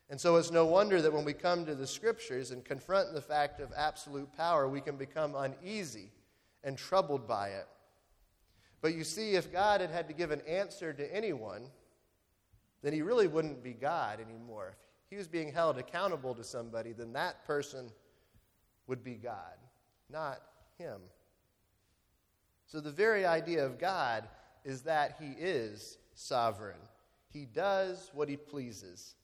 And 0.09 0.19
so 0.19 0.35
it's 0.35 0.51
no 0.51 0.65
wonder 0.65 1.01
that 1.01 1.13
when 1.13 1.23
we 1.23 1.33
come 1.33 1.65
to 1.65 1.75
the 1.75 1.87
scriptures 1.87 2.51
and 2.51 2.65
confront 2.65 3.13
the 3.13 3.21
fact 3.21 3.59
of 3.59 3.71
absolute 3.75 4.31
power, 4.35 4.67
we 4.67 4.81
can 4.81 4.97
become 4.97 5.33
uneasy 5.35 6.11
and 6.63 6.77
troubled 6.77 7.27
by 7.27 7.49
it. 7.49 7.67
But 8.81 8.95
you 8.95 9.03
see, 9.03 9.35
if 9.35 9.51
God 9.51 9.81
had 9.81 9.91
had 9.91 10.07
to 10.09 10.13
give 10.13 10.31
an 10.31 10.41
answer 10.41 10.91
to 10.93 11.15
anyone, 11.15 11.67
then 12.81 12.93
he 12.93 13.01
really 13.01 13.27
wouldn't 13.27 13.63
be 13.63 13.73
God 13.73 14.19
anymore. 14.19 14.75
If 15.05 15.09
he 15.09 15.17
was 15.17 15.27
being 15.27 15.51
held 15.51 15.77
accountable 15.77 16.35
to 16.35 16.43
somebody, 16.43 16.91
then 16.91 17.13
that 17.13 17.45
person 17.45 17.89
would 18.87 19.03
be 19.03 19.13
God, 19.13 19.57
not 20.09 20.41
him. 20.77 20.99
So 22.67 22.81
the 22.81 22.91
very 22.91 23.25
idea 23.25 23.65
of 23.65 23.79
God 23.79 24.27
is 24.65 24.81
that 24.81 25.17
he 25.19 25.33
is 25.39 25.97
sovereign. 26.13 26.79
He 27.29 27.45
does 27.45 28.11
what 28.13 28.29
he 28.29 28.37
pleases, 28.37 29.15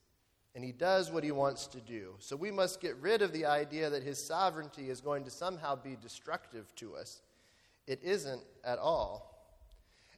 and 0.56 0.64
he 0.64 0.72
does 0.72 1.12
what 1.12 1.24
he 1.24 1.32
wants 1.32 1.68
to 1.68 1.82
do. 1.82 2.16
So 2.20 2.36
we 2.36 2.52
must 2.52 2.82
get 2.82 2.96
rid 2.98 3.22
of 3.22 3.34
the 3.34 3.46
idea 3.46 3.90
that 3.90 4.04
his 4.04 4.24
sovereignty 4.24 4.90
is 4.90 5.02
going 5.02 5.24
to 5.26 5.32
somehow 5.32 5.76
be 5.76 5.98
destructive 6.02 6.74
to 6.76 6.96
us. 6.96 7.22
It 7.88 8.02
isn't 8.04 8.42
at 8.64 8.80
all. 8.80 9.30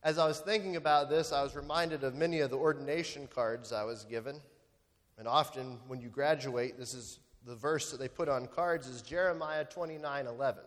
As 0.04 0.18
I 0.18 0.28
was 0.28 0.40
thinking 0.40 0.76
about 0.76 1.10
this, 1.10 1.32
I 1.32 1.44
was 1.44 1.56
reminded 1.56 2.04
of 2.04 2.16
many 2.16 2.40
of 2.40 2.50
the 2.50 2.58
ordination 2.58 3.28
cards 3.28 3.72
I 3.72 3.84
was 3.84 4.04
given. 4.04 4.40
And 5.18 5.28
often 5.28 5.78
when 5.88 6.02
you 6.02 6.10
graduate, 6.10 6.78
this 6.78 6.94
is 6.94 7.20
the 7.46 7.56
verse 7.56 7.92
that 7.92 8.00
they 8.00 8.08
put 8.08 8.28
on 8.30 8.48
cards 8.48 8.88
is 8.88 9.02
Jeremiah 9.02 9.66
29 9.66 10.28
11. 10.28 10.64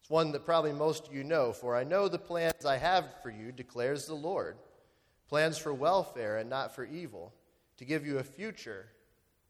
It's 0.00 0.10
one 0.10 0.32
that 0.32 0.46
probably 0.46 0.72
most 0.72 1.08
of 1.08 1.14
you 1.14 1.24
know. 1.24 1.52
For 1.52 1.76
I 1.76 1.84
know 1.84 2.08
the 2.08 2.18
plans 2.18 2.64
I 2.64 2.78
have 2.78 3.06
for 3.22 3.30
you, 3.30 3.52
declares 3.52 4.06
the 4.06 4.14
Lord 4.14 4.56
plans 5.28 5.56
for 5.56 5.72
welfare 5.72 6.38
and 6.38 6.50
not 6.50 6.74
for 6.74 6.84
evil, 6.84 7.32
to 7.76 7.84
give 7.84 8.04
you 8.04 8.18
a 8.18 8.24
future 8.24 8.88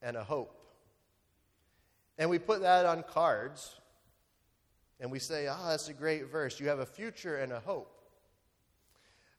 and 0.02 0.14
a 0.14 0.22
hope. 0.22 0.54
And 2.18 2.28
we 2.28 2.38
put 2.38 2.60
that 2.60 2.84
on 2.84 3.02
cards 3.02 3.79
and 5.00 5.10
we 5.10 5.18
say, 5.18 5.46
ah, 5.46 5.56
oh, 5.58 5.70
that's 5.70 5.88
a 5.88 5.94
great 5.94 6.30
verse. 6.30 6.60
You 6.60 6.68
have 6.68 6.80
a 6.80 6.86
future 6.86 7.36
and 7.36 7.52
a 7.52 7.60
hope. 7.60 7.90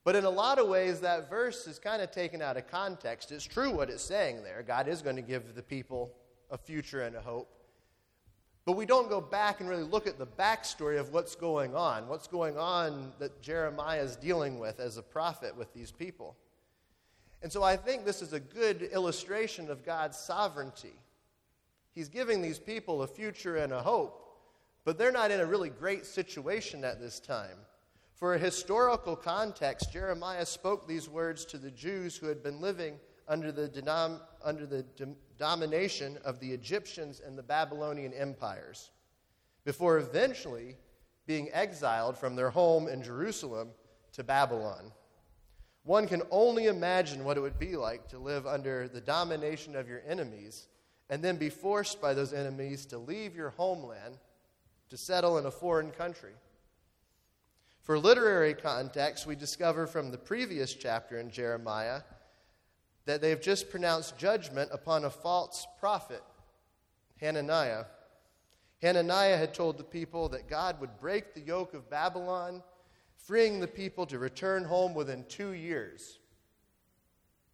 But 0.03 0.15
in 0.15 0.25
a 0.25 0.29
lot 0.29 0.57
of 0.57 0.67
ways, 0.67 1.01
that 1.01 1.29
verse 1.29 1.67
is 1.67 1.77
kind 1.77 2.01
of 2.01 2.11
taken 2.11 2.41
out 2.41 2.57
of 2.57 2.67
context. 2.67 3.31
It's 3.31 3.45
true 3.45 3.69
what 3.69 3.89
it's 3.89 4.03
saying 4.03 4.43
there. 4.43 4.63
God 4.63 4.87
is 4.87 5.01
going 5.03 5.15
to 5.17 5.21
give 5.21 5.53
the 5.53 5.61
people 5.61 6.11
a 6.49 6.57
future 6.57 7.03
and 7.03 7.15
a 7.15 7.21
hope. 7.21 7.49
But 8.65 8.73
we 8.73 8.85
don't 8.85 9.09
go 9.09 9.21
back 9.21 9.59
and 9.59 9.69
really 9.69 9.83
look 9.83 10.07
at 10.07 10.17
the 10.17 10.25
backstory 10.25 10.99
of 10.99 11.13
what's 11.13 11.35
going 11.35 11.75
on, 11.75 12.07
what's 12.07 12.27
going 12.27 12.57
on 12.57 13.11
that 13.19 13.41
Jeremiah 13.41 14.01
is 14.01 14.15
dealing 14.15 14.59
with 14.59 14.79
as 14.79 14.97
a 14.97 15.01
prophet 15.03 15.55
with 15.55 15.73
these 15.73 15.91
people. 15.91 16.35
And 17.43 17.51
so 17.51 17.63
I 17.63 17.75
think 17.75 18.05
this 18.05 18.21
is 18.21 18.33
a 18.33 18.39
good 18.39 18.83
illustration 18.83 19.69
of 19.69 19.83
God's 19.83 20.17
sovereignty. 20.17 20.93
He's 21.93 22.07
giving 22.07 22.41
these 22.41 22.59
people 22.59 23.01
a 23.01 23.07
future 23.07 23.57
and 23.57 23.73
a 23.73 23.81
hope, 23.81 24.30
but 24.83 24.97
they're 24.97 25.11
not 25.11 25.31
in 25.31 25.39
a 25.39 25.45
really 25.45 25.69
great 25.69 26.05
situation 26.05 26.83
at 26.83 26.99
this 26.99 27.19
time. 27.19 27.57
For 28.15 28.35
a 28.35 28.39
historical 28.39 29.15
context, 29.15 29.91
Jeremiah 29.91 30.45
spoke 30.45 30.87
these 30.87 31.09
words 31.09 31.45
to 31.45 31.57
the 31.57 31.71
Jews 31.71 32.15
who 32.15 32.27
had 32.27 32.43
been 32.43 32.61
living 32.61 32.99
under 33.27 33.51
the, 33.51 33.67
denom- 33.67 34.21
under 34.43 34.65
the 34.65 34.83
de- 34.83 35.15
domination 35.37 36.17
of 36.23 36.39
the 36.39 36.51
Egyptians 36.51 37.21
and 37.25 37.37
the 37.37 37.43
Babylonian 37.43 38.13
empires, 38.13 38.91
before 39.63 39.97
eventually 39.97 40.77
being 41.25 41.49
exiled 41.53 42.17
from 42.17 42.35
their 42.35 42.49
home 42.49 42.87
in 42.87 43.01
Jerusalem 43.01 43.69
to 44.13 44.23
Babylon. 44.23 44.91
One 45.83 46.07
can 46.07 46.21
only 46.29 46.67
imagine 46.67 47.23
what 47.23 47.37
it 47.37 47.41
would 47.41 47.57
be 47.57 47.75
like 47.75 48.07
to 48.09 48.19
live 48.19 48.45
under 48.45 48.87
the 48.87 49.01
domination 49.01 49.75
of 49.75 49.87
your 49.87 50.01
enemies 50.07 50.67
and 51.09 51.23
then 51.23 51.37
be 51.37 51.49
forced 51.49 52.01
by 52.01 52.13
those 52.13 52.33
enemies 52.33 52.85
to 52.87 52.97
leave 52.97 53.35
your 53.35 53.49
homeland 53.51 54.17
to 54.91 54.97
settle 54.97 55.37
in 55.37 55.45
a 55.45 55.51
foreign 55.51 55.89
country. 55.89 56.33
For 57.79 57.97
literary 57.97 58.53
context, 58.53 59.25
we 59.25 59.37
discover 59.37 59.87
from 59.87 60.11
the 60.11 60.17
previous 60.17 60.73
chapter 60.73 61.17
in 61.17 61.31
Jeremiah 61.31 62.01
that 63.05 63.21
they've 63.21 63.41
just 63.41 63.69
pronounced 63.69 64.17
judgment 64.17 64.69
upon 64.73 65.05
a 65.05 65.09
false 65.09 65.65
prophet, 65.79 66.21
Hananiah. 67.21 67.85
Hananiah 68.81 69.37
had 69.37 69.53
told 69.53 69.77
the 69.77 69.83
people 69.85 70.27
that 70.27 70.49
God 70.49 70.81
would 70.81 70.99
break 70.99 71.33
the 71.33 71.39
yoke 71.39 71.73
of 71.73 71.89
Babylon, 71.89 72.61
freeing 73.15 73.61
the 73.61 73.67
people 73.67 74.05
to 74.07 74.19
return 74.19 74.65
home 74.65 74.93
within 74.93 75.23
two 75.29 75.51
years. 75.51 76.19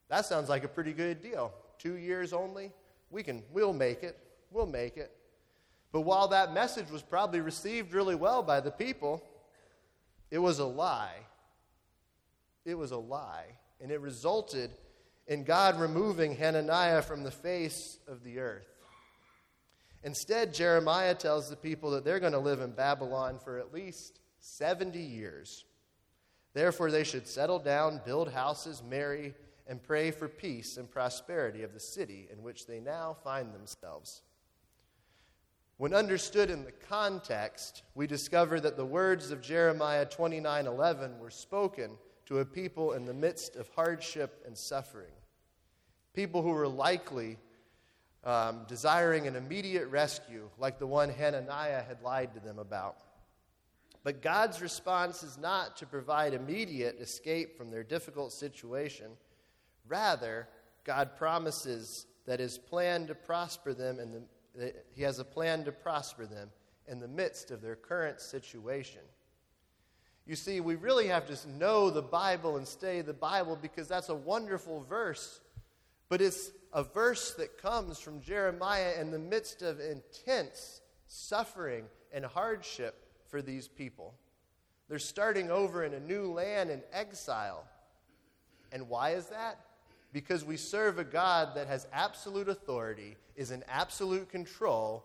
That 0.10 0.26
sounds 0.26 0.50
like 0.50 0.64
a 0.64 0.70
pretty 0.70 0.92
good 0.92 1.22
deal. 1.22 1.54
Two 1.78 1.98
years 1.98 2.34
only? 2.34 2.72
We 3.12 3.22
can, 3.22 3.44
we'll 3.52 3.74
make 3.74 4.02
it. 4.02 4.18
We'll 4.50 4.66
make 4.66 4.98
it. 4.98 5.17
But 5.92 6.02
while 6.02 6.28
that 6.30 6.54
message 6.54 6.90
was 6.90 7.02
probably 7.02 7.40
received 7.40 7.94
really 7.94 8.16
well 8.16 8.44
by 8.44 8.60
the 8.60 8.72
people, 8.72 9.24
it 10.30 10.40
was 10.40 10.60
a 10.60 10.66
lie. 10.66 11.16
It 12.66 12.76
was 12.76 12.92
a 12.92 12.98
lie. 12.98 13.46
And 13.82 13.92
it 13.92 14.02
resulted 14.02 14.72
in 15.28 15.44
God 15.44 15.80
removing 15.80 16.36
Hananiah 16.36 17.02
from 17.02 17.24
the 17.24 17.32
face 17.32 18.00
of 18.08 18.24
the 18.24 18.40
earth. 18.40 18.68
Instead, 20.04 20.54
Jeremiah 20.54 21.16
tells 21.16 21.50
the 21.50 21.56
people 21.56 21.92
that 21.92 22.06
they're 22.06 22.20
going 22.20 22.34
to 22.34 22.40
live 22.40 22.62
in 22.62 22.72
Babylon 22.72 23.40
for 23.40 23.58
at 23.58 23.74
least 23.74 24.20
70 24.40 25.00
years. 25.00 25.66
Therefore, 26.54 26.92
they 26.92 27.04
should 27.04 27.28
settle 27.28 27.60
down, 27.60 28.02
build 28.06 28.32
houses, 28.32 28.82
marry, 28.88 29.34
and 29.68 29.84
pray 29.84 30.12
for 30.12 30.28
peace 30.28 30.78
and 30.78 30.90
prosperity 30.90 31.64
of 31.64 31.74
the 31.74 31.80
city 31.80 32.28
in 32.32 32.42
which 32.42 32.68
they 32.68 32.80
now 32.80 33.18
find 33.24 33.54
themselves. 33.54 34.22
When 35.78 35.94
understood 35.94 36.50
in 36.50 36.64
the 36.64 36.72
context, 36.72 37.84
we 37.94 38.08
discover 38.08 38.60
that 38.60 38.78
the 38.78 38.86
words 38.86 39.30
of 39.30 39.42
Jeremiah 39.42 40.08
29:11 40.08 41.20
were 41.20 41.30
spoken 41.30 41.98
to 42.26 42.40
a 42.40 42.46
people 42.46 42.94
in 42.94 43.06
the 43.06 43.14
midst 43.14 43.56
of 43.56 43.70
hardship 43.70 44.44
and 44.46 44.58
suffering. 44.58 45.14
People 46.14 46.42
who 46.42 46.50
were 46.50 46.68
likely 46.68 47.38
um, 48.24 48.66
desiring 48.68 49.28
an 49.28 49.36
immediate 49.36 49.88
rescue, 49.88 50.50
like 50.58 50.80
the 50.80 50.88
one 50.88 51.10
Hananiah 51.10 51.84
had 51.84 52.02
lied 52.02 52.34
to 52.34 52.40
them 52.40 52.58
about. 52.58 52.98
But 54.04 54.22
God's 54.22 54.62
response 54.62 55.22
is 55.22 55.38
not 55.38 55.78
to 55.78 55.86
provide 55.86 56.34
immediate 56.34 57.00
escape 57.00 57.56
from 57.56 57.70
their 57.70 57.84
difficult 57.84 58.34
situation. 58.34 59.12
Rather, 59.88 60.48
God 60.84 61.16
promises 61.16 62.08
that 62.26 62.40
his 62.40 62.58
plan 62.58 63.08
to 63.08 63.16
prosper 63.16 63.74
them 63.74 64.00
in 64.00 64.12
the 64.12 64.24
he 64.96 65.04
has 65.04 65.20
a 65.20 65.26
plan 65.26 65.64
to 65.66 65.72
prosper 65.72 66.26
them 66.26 66.50
in 66.88 67.00
the 67.00 67.08
midst 67.08 67.52
of 67.52 67.62
their 67.62 67.76
current 67.76 68.20
situation. 68.22 69.02
You 70.26 70.36
see, 70.36 70.60
we 70.60 70.76
really 70.76 71.08
have 71.08 71.28
to 71.28 71.50
know 71.50 71.90
the 71.90 72.02
Bible 72.02 72.58
and 72.58 72.68
study 72.68 73.02
the 73.02 73.14
Bible 73.14 73.58
because 73.62 73.88
that's 73.88 74.10
a 74.10 74.16
wonderful 74.16 74.82
verse. 74.82 75.40
But 76.10 76.22
it's 76.22 76.52
a 76.74 76.84
verse 76.84 77.34
that 77.36 77.58
comes 77.62 78.00
from 78.00 78.22
Jeremiah 78.22 78.94
in 79.00 79.12
the 79.12 79.20
midst 79.20 79.62
of 79.62 79.80
intense 79.80 80.82
suffering 81.08 81.86
and 82.12 82.26
hardship 82.26 82.96
for 83.28 83.42
these 83.42 83.68
people. 83.68 84.14
They're 84.90 85.00
starting 85.00 85.52
over 85.52 85.84
in 85.84 85.94
a 85.94 86.00
new 86.00 86.32
land 86.32 86.70
in 86.70 86.82
exile. 86.92 87.66
And 88.72 88.90
why 88.90 89.12
is 89.12 89.28
that? 89.28 89.60
Because 90.14 90.44
we 90.44 90.58
serve 90.58 91.00
a 91.00 91.04
God 91.04 91.50
that 91.56 91.68
has 91.68 91.88
absolute 91.92 92.50
authority, 92.50 93.18
is 93.36 93.52
in 93.52 93.64
absolute 93.68 94.30
control, 94.30 95.04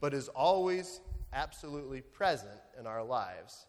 but 0.00 0.14
is 0.14 0.28
always 0.28 1.00
absolutely 1.32 2.00
present 2.00 2.60
in 2.78 2.86
our 2.86 3.02
lives. 3.02 3.66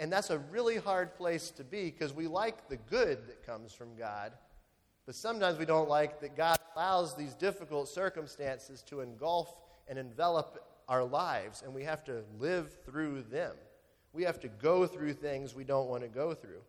And 0.00 0.12
that's 0.12 0.30
a 0.30 0.38
really 0.38 0.76
hard 0.76 1.14
place 1.16 1.50
to 1.52 1.64
be 1.64 1.90
because 1.90 2.12
we 2.12 2.26
like 2.26 2.68
the 2.68 2.76
good 2.76 3.26
that 3.28 3.46
comes 3.46 3.72
from 3.72 3.96
God, 3.96 4.32
but 5.06 5.14
sometimes 5.14 5.58
we 5.58 5.64
don't 5.64 5.88
like 5.88 6.20
that 6.20 6.36
God 6.36 6.58
allows 6.74 7.16
these 7.16 7.34
difficult 7.34 7.88
circumstances 7.88 8.82
to 8.88 9.00
engulf 9.00 9.60
and 9.88 9.98
envelop 9.98 10.64
our 10.88 11.04
lives, 11.04 11.62
and 11.62 11.74
we 11.74 11.84
have 11.84 12.04
to 12.04 12.22
live 12.38 12.76
through 12.84 13.22
them. 13.22 13.52
We 14.12 14.22
have 14.24 14.40
to 14.40 14.48
go 14.48 14.86
through 14.86 15.14
things 15.14 15.54
we 15.54 15.64
don't 15.64 15.88
want 15.88 16.02
to 16.02 16.08
go 16.08 16.34
through. 16.34 16.60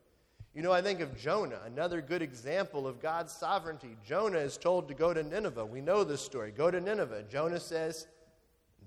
You 0.56 0.62
know, 0.62 0.72
I 0.72 0.82
think 0.82 1.02
of 1.02 1.18
Jonah, 1.18 1.60
another 1.66 2.00
good 2.00 2.22
example 2.22 2.88
of 2.88 3.02
God's 3.02 3.34
sovereignty. 3.34 3.98
Jonah 4.08 4.38
is 4.38 4.56
told 4.56 4.88
to 4.88 4.94
go 4.94 5.14
to 5.14 5.22
Nineveh. 5.22 5.66
We 5.66 5.82
know 5.82 6.06
this 6.06 6.22
story. 6.22 6.52
Go 6.52 6.72
to 6.72 6.80
Nineveh. 6.80 7.26
Jonah 7.30 7.60
says, 7.60 8.08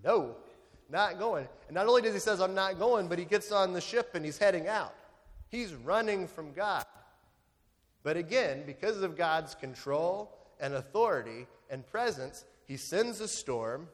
No, 0.02 0.34
not 0.88 1.18
going. 1.18 1.46
And 1.66 1.75
not 1.75 1.87
only 1.87 2.00
does 2.00 2.14
he 2.14 2.20
says, 2.20 2.40
I'm 2.40 2.54
not 2.54 2.78
going, 2.78 3.06
but 3.06 3.18
he 3.18 3.26
gets 3.26 3.52
on 3.52 3.75
the 3.75 3.82
ship 3.82 4.12
and 4.14 4.25
he's 4.25 4.38
heading 4.38 4.66
out. 4.66 4.94
He's 5.50 5.75
running 5.75 6.26
from 6.26 6.54
God. 6.54 6.87
But 8.02 8.16
again, 8.16 8.62
because 8.64 9.02
of 9.02 9.14
God's 9.14 9.54
control 9.54 10.34
and 10.58 10.72
authority 10.72 11.46
and 11.68 11.87
presence, 11.87 12.46
he 12.64 12.78
sends 12.78 13.20
a 13.20 13.28
storm. 13.28 13.88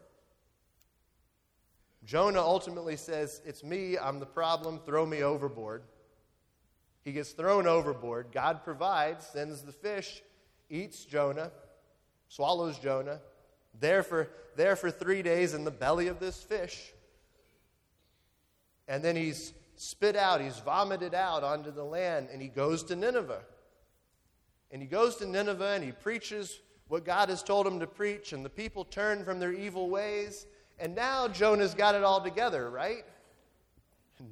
Jonah 2.05 2.41
ultimately 2.41 2.97
says, 2.97 3.43
It's 3.45 3.65
me, 3.65 3.99
I'm 3.99 4.21
the 4.21 4.27
problem, 4.27 4.79
throw 4.87 5.05
me 5.05 5.25
overboard. 5.25 5.83
He 7.05 7.13
gets 7.13 7.33
thrown 7.33 7.67
overboard. 7.67 8.29
God 8.33 8.65
provides, 8.65 9.27
sends 9.27 9.63
the 9.63 9.73
fish, 9.73 10.23
eats 10.71 11.05
Jonah, 11.05 11.51
swallows 12.29 12.79
Jonah, 12.79 13.21
there 13.79 14.03
for, 14.03 14.31
there 14.57 14.75
for 14.75 14.91
three 14.91 15.23
days 15.23 15.53
in 15.55 15.65
the 15.65 15.71
belly 15.71 16.09
of 16.09 16.19
this 16.19 16.43
fish. 16.43 16.93
And 18.89 19.03
then 19.03 19.17
he's 19.17 19.53
spit 19.77 20.17
out, 20.17 20.41
he's 20.41 20.59
vomited 20.59 21.15
out 21.15 21.45
onto 21.45 21.71
the 21.71 21.85
land, 21.85 22.29
and 22.33 22.41
he 22.41 22.49
goes 22.49 22.83
to 22.85 22.97
Nineveh. 22.97 23.43
And 24.71 24.81
he 24.81 24.89
goes 24.89 25.17
to 25.17 25.27
Nineveh 25.27 25.75
and 25.75 25.85
he 25.85 25.93
preaches 25.93 26.61
what 26.89 27.05
God 27.05 27.29
has 27.29 27.43
told 27.43 27.67
him 27.67 27.81
to 27.81 27.87
preach, 27.87 28.33
and 28.33 28.45
the 28.45 28.51
people 28.51 28.85
turn 28.85 29.25
from 29.25 29.39
their 29.39 29.53
evil 29.53 29.89
ways. 29.89 30.47
And 30.79 30.95
now 30.95 31.29
Jonah's 31.29 31.75
got 31.75 31.95
it 31.95 32.03
all 32.03 32.21
together, 32.21 32.69
right? 32.71 33.05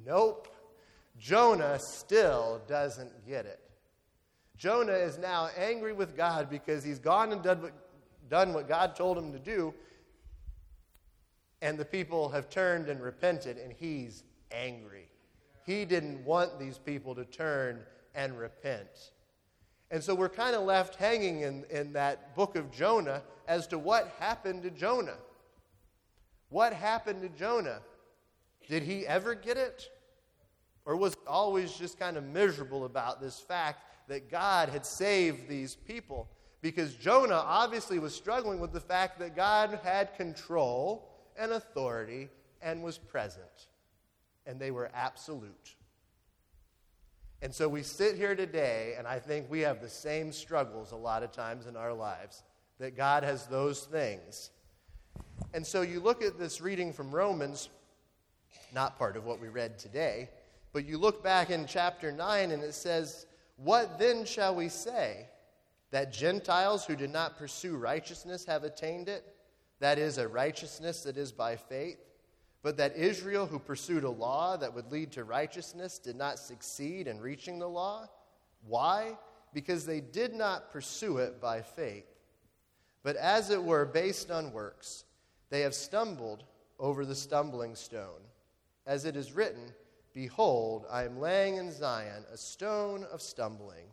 Nope. 0.05 0.52
Jonah 1.17 1.79
still 1.79 2.61
doesn't 2.67 3.25
get 3.27 3.45
it. 3.45 3.59
Jonah 4.57 4.93
is 4.93 5.17
now 5.17 5.49
angry 5.57 5.93
with 5.93 6.15
God 6.15 6.49
because 6.49 6.83
he's 6.83 6.99
gone 6.99 7.31
and 7.31 7.41
done 7.41 7.61
what, 7.61 7.73
done 8.29 8.53
what 8.53 8.67
God 8.67 8.95
told 8.95 9.17
him 9.17 9.31
to 9.31 9.39
do, 9.39 9.73
and 11.61 11.77
the 11.77 11.85
people 11.85 12.29
have 12.29 12.49
turned 12.49 12.89
and 12.89 13.01
repented, 13.01 13.57
and 13.57 13.71
he's 13.71 14.23
angry. 14.51 15.09
He 15.65 15.85
didn't 15.85 16.23
want 16.25 16.59
these 16.59 16.77
people 16.77 17.15
to 17.15 17.25
turn 17.25 17.81
and 18.15 18.37
repent. 18.37 19.11
And 19.91 20.03
so 20.03 20.15
we're 20.15 20.29
kind 20.29 20.55
of 20.55 20.63
left 20.63 20.95
hanging 20.95 21.41
in, 21.41 21.65
in 21.69 21.93
that 21.93 22.35
book 22.35 22.55
of 22.55 22.71
Jonah 22.71 23.21
as 23.47 23.67
to 23.67 23.77
what 23.77 24.13
happened 24.19 24.63
to 24.63 24.71
Jonah. 24.71 25.17
What 26.49 26.73
happened 26.73 27.21
to 27.21 27.29
Jonah? 27.29 27.79
Did 28.67 28.83
he 28.83 29.05
ever 29.05 29.35
get 29.35 29.57
it? 29.57 29.89
Or 30.85 30.95
was 30.95 31.15
always 31.25 31.73
just 31.73 31.99
kind 31.99 32.17
of 32.17 32.23
miserable 32.23 32.85
about 32.85 33.21
this 33.21 33.39
fact 33.39 33.83
that 34.07 34.29
God 34.29 34.69
had 34.69 34.85
saved 34.85 35.47
these 35.47 35.75
people? 35.75 36.27
Because 36.61 36.95
Jonah 36.95 37.43
obviously 37.45 37.99
was 37.99 38.13
struggling 38.13 38.59
with 38.59 38.73
the 38.73 38.79
fact 38.79 39.19
that 39.19 39.35
God 39.35 39.79
had 39.83 40.15
control 40.15 41.09
and 41.37 41.51
authority 41.51 42.29
and 42.61 42.83
was 42.83 42.97
present. 42.97 43.67
And 44.45 44.59
they 44.59 44.71
were 44.71 44.89
absolute. 44.93 45.75
And 47.41 47.53
so 47.53 47.67
we 47.67 47.83
sit 47.83 48.15
here 48.15 48.35
today, 48.35 48.95
and 48.97 49.05
I 49.05 49.19
think 49.19 49.49
we 49.49 49.59
have 49.61 49.81
the 49.81 49.89
same 49.89 50.31
struggles 50.31 50.91
a 50.91 50.95
lot 50.95 51.23
of 51.23 51.31
times 51.33 51.65
in 51.65 51.75
our 51.75 51.93
lives, 51.93 52.43
that 52.79 52.95
God 52.95 53.23
has 53.23 53.47
those 53.47 53.81
things. 53.81 54.49
And 55.53 55.67
so 55.67 55.81
you 55.81 55.99
look 55.99 56.23
at 56.23 56.39
this 56.39 56.61
reading 56.61 56.93
from 56.93 57.11
Romans, 57.11 57.67
not 58.73 58.97
part 58.97 59.17
of 59.17 59.25
what 59.25 59.41
we 59.41 59.49
read 59.49 59.77
today, 59.77 60.29
but 60.73 60.85
you 60.85 60.97
look 60.97 61.23
back 61.23 61.49
in 61.51 61.65
chapter 61.67 62.11
9 62.11 62.51
and 62.51 62.63
it 62.63 62.73
says, 62.73 63.27
What 63.55 63.97
then 63.99 64.25
shall 64.25 64.55
we 64.55 64.67
say? 64.69 65.27
That 65.91 66.11
Gentiles 66.11 66.85
who 66.85 66.95
did 66.95 67.11
not 67.11 67.37
pursue 67.37 67.77
righteousness 67.77 68.45
have 68.45 68.63
attained 68.63 69.07
it? 69.07 69.23
That 69.79 69.99
is, 69.99 70.17
a 70.17 70.27
righteousness 70.27 71.03
that 71.03 71.17
is 71.17 71.31
by 71.31 71.55
faith. 71.55 71.99
But 72.63 72.77
that 72.77 72.95
Israel, 72.95 73.45
who 73.45 73.59
pursued 73.59 74.03
a 74.03 74.09
law 74.09 74.57
that 74.57 74.73
would 74.73 74.91
lead 74.91 75.11
to 75.11 75.23
righteousness, 75.23 75.99
did 75.99 76.15
not 76.15 76.39
succeed 76.39 77.07
in 77.07 77.19
reaching 77.19 77.59
the 77.59 77.69
law? 77.69 78.09
Why? 78.65 79.17
Because 79.53 79.85
they 79.85 79.99
did 79.99 80.33
not 80.33 80.71
pursue 80.71 81.17
it 81.17 81.39
by 81.39 81.61
faith, 81.61 82.07
but 83.03 83.15
as 83.17 83.49
it 83.51 83.61
were 83.61 83.85
based 83.85 84.31
on 84.31 84.53
works. 84.53 85.03
They 85.49 85.61
have 85.61 85.75
stumbled 85.75 86.45
over 86.79 87.05
the 87.05 87.13
stumbling 87.13 87.75
stone. 87.75 88.21
As 88.87 89.05
it 89.05 89.15
is 89.15 89.33
written, 89.33 89.71
Behold, 90.13 90.85
I 90.91 91.03
am 91.03 91.19
laying 91.19 91.57
in 91.57 91.71
Zion 91.71 92.23
a 92.31 92.37
stone 92.37 93.05
of 93.11 93.21
stumbling 93.21 93.87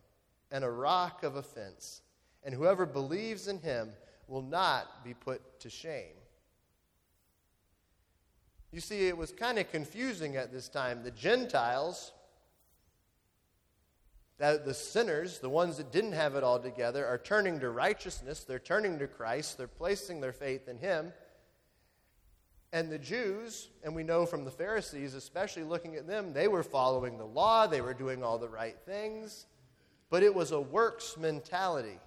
and 0.51 0.63
a 0.63 0.69
rock 0.69 1.23
of 1.23 1.35
offense, 1.35 2.01
and 2.43 2.53
whoever 2.53 2.85
believes 2.85 3.47
in 3.47 3.59
him 3.59 3.89
will 4.27 4.41
not 4.41 5.03
be 5.03 5.13
put 5.13 5.59
to 5.61 5.69
shame. 5.69 6.13
You 8.71 8.79
see, 8.79 9.07
it 9.07 9.17
was 9.17 9.31
kind 9.31 9.59
of 9.59 9.69
confusing 9.71 10.37
at 10.37 10.51
this 10.51 10.69
time. 10.69 11.03
The 11.03 11.11
Gentiles, 11.11 12.13
that 14.37 14.65
the 14.65 14.73
sinners, 14.73 15.39
the 15.39 15.49
ones 15.49 15.77
that 15.77 15.91
didn't 15.91 16.13
have 16.13 16.35
it 16.35 16.43
all 16.43 16.59
together, 16.59 17.05
are 17.05 17.17
turning 17.17 17.59
to 17.59 17.69
righteousness. 17.69 18.43
They're 18.43 18.59
turning 18.59 18.97
to 18.99 19.07
Christ. 19.07 19.57
They're 19.57 19.67
placing 19.67 20.21
their 20.21 20.31
faith 20.31 20.67
in 20.69 20.77
Him. 20.77 21.11
And 22.73 22.89
the 22.89 22.97
Jews, 22.97 23.69
and 23.83 23.93
we 23.93 24.03
know 24.03 24.25
from 24.25 24.45
the 24.45 24.51
Pharisees, 24.51 25.13
especially 25.13 25.63
looking 25.63 25.95
at 25.95 26.07
them, 26.07 26.31
they 26.31 26.47
were 26.47 26.63
following 26.63 27.17
the 27.17 27.25
law, 27.25 27.67
they 27.67 27.81
were 27.81 27.93
doing 27.93 28.23
all 28.23 28.37
the 28.37 28.47
right 28.47 28.77
things, 28.85 29.45
but 30.09 30.23
it 30.23 30.33
was 30.33 30.51
a 30.51 30.59
works 30.59 31.17
mentality. 31.17 31.99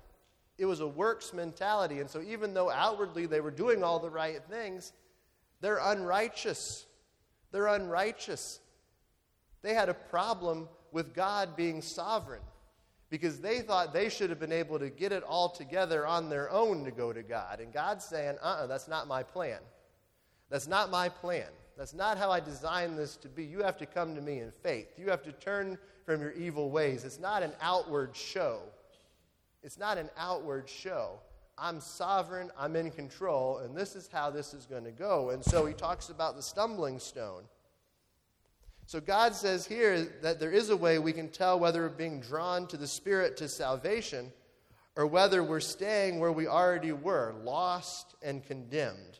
It 0.56 0.64
was 0.64 0.80
a 0.80 0.86
works 0.86 1.34
mentality. 1.34 2.00
And 2.00 2.08
so, 2.08 2.22
even 2.22 2.54
though 2.54 2.70
outwardly 2.70 3.26
they 3.26 3.40
were 3.40 3.50
doing 3.50 3.84
all 3.84 3.98
the 3.98 4.10
right 4.10 4.42
things, 4.48 4.92
they're 5.60 5.80
unrighteous. 5.82 6.86
They're 7.50 7.66
unrighteous. 7.66 8.60
They 9.62 9.74
had 9.74 9.88
a 9.88 9.94
problem 9.94 10.68
with 10.92 11.14
God 11.14 11.56
being 11.56 11.82
sovereign 11.82 12.42
because 13.10 13.40
they 13.40 13.60
thought 13.60 13.92
they 13.92 14.08
should 14.08 14.30
have 14.30 14.40
been 14.40 14.52
able 14.52 14.78
to 14.78 14.90
get 14.90 15.12
it 15.12 15.22
all 15.22 15.48
together 15.48 16.06
on 16.06 16.28
their 16.28 16.50
own 16.50 16.84
to 16.84 16.90
go 16.90 17.12
to 17.12 17.22
God. 17.22 17.60
And 17.60 17.72
God's 17.72 18.04
saying, 18.04 18.36
uh 18.42 18.46
uh-uh, 18.46 18.66
that's 18.66 18.88
not 18.88 19.08
my 19.08 19.22
plan. 19.22 19.58
That's 20.54 20.68
not 20.68 20.88
my 20.88 21.08
plan. 21.08 21.48
That's 21.76 21.94
not 21.94 22.16
how 22.16 22.30
I 22.30 22.38
designed 22.38 22.96
this 22.96 23.16
to 23.16 23.28
be. 23.28 23.42
You 23.42 23.64
have 23.64 23.76
to 23.78 23.86
come 23.86 24.14
to 24.14 24.20
me 24.20 24.38
in 24.38 24.52
faith. 24.52 24.86
You 24.96 25.10
have 25.10 25.24
to 25.24 25.32
turn 25.32 25.76
from 26.06 26.20
your 26.20 26.30
evil 26.30 26.70
ways. 26.70 27.02
It's 27.02 27.18
not 27.18 27.42
an 27.42 27.50
outward 27.60 28.14
show. 28.14 28.60
It's 29.64 29.80
not 29.80 29.98
an 29.98 30.10
outward 30.16 30.68
show. 30.68 31.18
I'm 31.58 31.80
sovereign, 31.80 32.52
I'm 32.56 32.76
in 32.76 32.92
control, 32.92 33.58
and 33.64 33.76
this 33.76 33.96
is 33.96 34.08
how 34.12 34.30
this 34.30 34.54
is 34.54 34.64
going 34.64 34.84
to 34.84 34.92
go. 34.92 35.30
And 35.30 35.44
so 35.44 35.66
he 35.66 35.74
talks 35.74 36.08
about 36.08 36.36
the 36.36 36.42
stumbling 36.42 37.00
stone. 37.00 37.42
So 38.86 39.00
God 39.00 39.34
says 39.34 39.66
here 39.66 40.02
that 40.22 40.38
there 40.38 40.52
is 40.52 40.70
a 40.70 40.76
way 40.76 41.00
we 41.00 41.12
can 41.12 41.30
tell 41.30 41.58
whether 41.58 41.82
we're 41.82 41.88
being 41.88 42.20
drawn 42.20 42.68
to 42.68 42.76
the 42.76 42.86
Spirit 42.86 43.36
to 43.38 43.48
salvation 43.48 44.32
or 44.94 45.04
whether 45.08 45.42
we're 45.42 45.58
staying 45.58 46.20
where 46.20 46.30
we 46.30 46.46
already 46.46 46.92
were, 46.92 47.34
lost 47.42 48.14
and 48.22 48.46
condemned. 48.46 49.18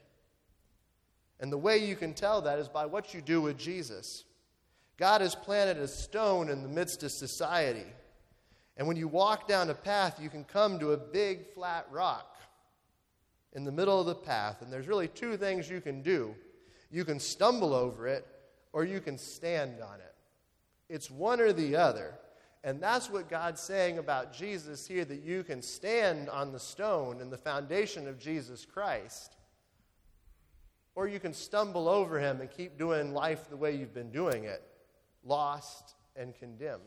And 1.40 1.53
the 1.53 1.59
way 1.59 1.79
you 1.79 1.97
can 1.97 2.14
tell 2.14 2.40
that 2.42 2.59
is 2.59 2.68
by 2.68 2.87
what 2.87 3.12
you 3.12 3.20
do 3.20 3.40
with 3.40 3.59
Jesus. 3.59 4.25
God 4.97 5.20
has 5.20 5.35
planted 5.35 5.79
a 5.79 5.88
stone 5.88 6.49
in 6.49 6.62
the 6.62 6.68
midst 6.68 7.03
of 7.03 7.11
society. 7.11 7.87
And 8.77 8.87
when 8.87 8.97
you 8.97 9.09
walk 9.09 9.49
down 9.49 9.70
a 9.70 9.75
path, 9.75 10.20
you 10.20 10.29
can 10.29 10.44
come 10.44 10.79
to 10.79 10.92
a 10.92 10.97
big 10.97 11.47
flat 11.55 11.87
rock 11.90 12.37
in 13.53 13.64
the 13.64 13.73
middle 13.73 14.01
of 14.01 14.07
the 14.07 14.14
path. 14.14 14.62
And 14.62 14.73
there's 14.73 14.88
really 14.88 15.09
two 15.09 15.37
things 15.37 15.68
you 15.68 15.81
can 15.81 16.03
do 16.03 16.35
you 16.90 17.05
can 17.05 17.18
stumble 17.18 17.75
over 17.75 18.07
it, 18.07 18.25
or 18.73 18.85
you 18.85 19.01
can 19.01 19.18
stand 19.18 19.81
on 19.83 19.97
it. 19.97 20.14
It's 20.88 21.11
one 21.11 21.40
or 21.40 21.53
the 21.53 21.75
other. 21.75 22.14
And 22.62 22.81
that's 22.81 23.11
what 23.11 23.29
God's 23.29 23.61
saying 23.61 23.99
about 23.99 24.33
Jesus 24.33 24.87
here 24.87 25.05
that 25.05 25.23
you 25.23 25.42
can 25.42 25.61
stand 25.61 26.29
on 26.29 26.53
the 26.53 26.61
stone 26.61 27.20
and 27.20 27.33
the 27.33 27.37
foundation 27.37 28.07
of 28.07 28.18
Jesus 28.18 28.64
Christ 28.64 29.35
or 30.94 31.09
you 31.09 31.18
can 31.18 31.33
stumble 31.33 31.88
over 31.88 32.18
him 32.18 32.40
and 32.40 32.50
keep 32.50 32.78
doing 32.78 33.12
life 33.12 33.48
the 33.48 33.57
way 33.57 33.74
you've 33.76 33.94
been 33.94 34.11
doing 34.11 34.44
it, 34.44 34.62
lost 35.24 35.94
and 36.16 36.35
condemned. 36.35 36.80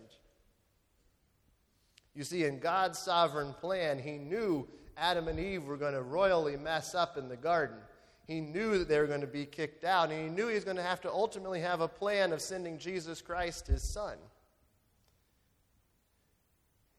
You 2.16 2.24
see, 2.24 2.46
in 2.46 2.60
God's 2.60 2.98
sovereign 2.98 3.54
plan, 3.54 4.00
he 4.00 4.18
knew 4.18 4.68
Adam 4.98 5.28
and 5.28 5.40
Eve 5.40 5.66
were 5.66 5.78
going 5.78 5.94
to 5.94 6.02
royally 6.02 6.58
mess 6.58 6.96
up 6.96 7.18
in 7.18 7.30
the 7.30 7.38
garden. 7.38 7.78
He 8.26 8.42
knew 8.42 8.80
that 8.80 8.90
they 8.90 9.00
were 9.00 9.08
going 9.08 9.22
to 9.22 9.28
be 9.28 9.46
kicked 9.46 9.84
out, 9.84 10.12
and 10.12 10.22
he 10.22 10.30
knew 10.30 10.48
he 10.48 10.56
was 10.56 10.66
going 10.66 10.78
to 10.78 10.84
have 10.84 11.02
to 11.02 11.12
ultimately 11.12 11.62
have 11.62 11.82
a 11.82 11.88
plan 11.88 12.34
of 12.34 12.42
sending 12.42 12.78
Jesus 12.78 13.22
Christ, 13.22 13.68
his 13.68 13.84
son. 13.84 14.18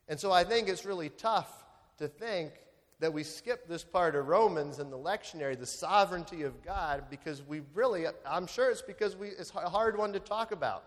And 0.08 0.18
so 0.18 0.32
I 0.32 0.44
think 0.44 0.68
it's 0.68 0.86
really 0.86 1.10
tough 1.10 1.64
to 1.98 2.08
think 2.08 2.52
that 3.00 3.12
we 3.12 3.22
skip 3.22 3.68
this 3.68 3.84
part 3.84 4.16
of 4.16 4.26
Romans 4.26 4.80
in 4.80 4.90
the 4.90 4.98
lectionary, 4.98 5.58
the 5.58 5.66
sovereignty 5.66 6.42
of 6.42 6.62
God, 6.64 7.04
because 7.10 7.42
we 7.42 7.62
really, 7.74 8.06
I'm 8.26 8.46
sure 8.46 8.70
it's 8.70 8.82
because 8.82 9.14
we, 9.14 9.28
it's 9.28 9.52
a 9.54 9.68
hard 9.68 9.96
one 9.96 10.12
to 10.14 10.20
talk 10.20 10.50
about. 10.50 10.84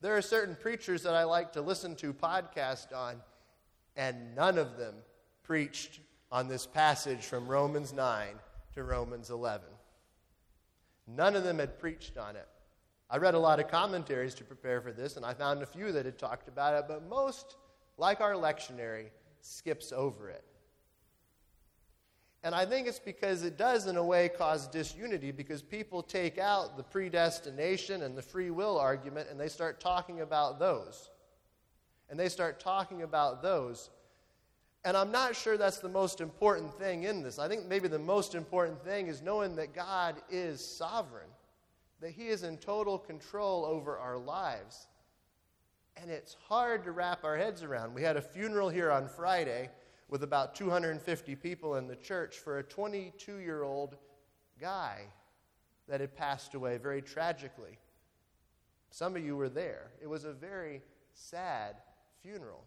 There 0.00 0.16
are 0.16 0.22
certain 0.22 0.56
preachers 0.56 1.02
that 1.02 1.14
I 1.14 1.24
like 1.24 1.52
to 1.52 1.62
listen 1.62 1.94
to 1.96 2.12
podcast 2.12 2.94
on, 2.94 3.16
and 3.96 4.34
none 4.34 4.58
of 4.58 4.76
them 4.76 4.94
preached 5.44 6.00
on 6.30 6.48
this 6.48 6.66
passage 6.66 7.24
from 7.24 7.46
Romans 7.46 7.92
9 7.92 8.28
to 8.74 8.82
Romans 8.82 9.30
11. 9.30 9.66
None 11.06 11.36
of 11.36 11.44
them 11.44 11.58
had 11.58 11.78
preached 11.78 12.18
on 12.18 12.36
it. 12.36 12.48
I 13.10 13.16
read 13.16 13.34
a 13.34 13.38
lot 13.38 13.60
of 13.60 13.68
commentaries 13.68 14.34
to 14.34 14.44
prepare 14.44 14.80
for 14.80 14.92
this, 14.92 15.16
and 15.16 15.24
I 15.24 15.34
found 15.34 15.62
a 15.62 15.66
few 15.66 15.92
that 15.92 16.04
had 16.04 16.18
talked 16.18 16.48
about 16.48 16.74
it, 16.74 16.84
but 16.86 17.08
most, 17.08 17.56
like 17.96 18.20
our 18.20 18.34
lectionary, 18.34 19.06
skips 19.40 19.92
over 19.92 20.28
it. 20.28 20.44
And 22.44 22.54
I 22.54 22.64
think 22.64 22.86
it's 22.86 23.00
because 23.00 23.42
it 23.42 23.56
does, 23.58 23.86
in 23.86 23.96
a 23.96 24.04
way, 24.04 24.28
cause 24.28 24.68
disunity 24.68 25.32
because 25.32 25.60
people 25.60 26.02
take 26.02 26.38
out 26.38 26.76
the 26.76 26.84
predestination 26.84 28.02
and 28.02 28.16
the 28.16 28.22
free 28.22 28.50
will 28.50 28.78
argument 28.78 29.28
and 29.30 29.40
they 29.40 29.48
start 29.48 29.80
talking 29.80 30.20
about 30.20 30.58
those. 30.58 31.10
And 32.08 32.18
they 32.18 32.28
start 32.28 32.60
talking 32.60 33.02
about 33.02 33.42
those. 33.42 33.90
And 34.84 34.96
I'm 34.96 35.10
not 35.10 35.34
sure 35.34 35.58
that's 35.58 35.78
the 35.78 35.88
most 35.88 36.20
important 36.20 36.72
thing 36.78 37.02
in 37.02 37.22
this. 37.22 37.38
I 37.40 37.48
think 37.48 37.66
maybe 37.66 37.88
the 37.88 37.98
most 37.98 38.36
important 38.36 38.82
thing 38.84 39.08
is 39.08 39.20
knowing 39.20 39.56
that 39.56 39.74
God 39.74 40.16
is 40.30 40.64
sovereign, 40.64 41.28
that 42.00 42.12
He 42.12 42.28
is 42.28 42.44
in 42.44 42.56
total 42.58 42.98
control 42.98 43.64
over 43.64 43.98
our 43.98 44.16
lives. 44.16 44.86
And 45.96 46.08
it's 46.08 46.36
hard 46.48 46.84
to 46.84 46.92
wrap 46.92 47.24
our 47.24 47.36
heads 47.36 47.64
around. 47.64 47.92
We 47.92 48.02
had 48.02 48.16
a 48.16 48.22
funeral 48.22 48.68
here 48.68 48.92
on 48.92 49.08
Friday 49.08 49.70
with 50.08 50.22
about 50.22 50.54
250 50.54 51.36
people 51.36 51.76
in 51.76 51.86
the 51.86 51.96
church 51.96 52.38
for 52.38 52.58
a 52.58 52.62
22 52.62 53.36
year 53.36 53.62
old 53.62 53.96
guy 54.60 55.02
that 55.88 56.00
had 56.00 56.16
passed 56.16 56.54
away 56.54 56.78
very 56.78 57.02
tragically. 57.02 57.78
Some 58.90 59.16
of 59.16 59.24
you 59.24 59.36
were 59.36 59.48
there. 59.48 59.90
It 60.02 60.06
was 60.06 60.24
a 60.24 60.32
very 60.32 60.82
sad 61.12 61.76
funeral. 62.22 62.64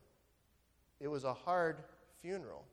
It 0.99 1.08
was 1.08 1.23
a 1.23 1.34
hard 1.34 1.84
funeral. 2.21 2.63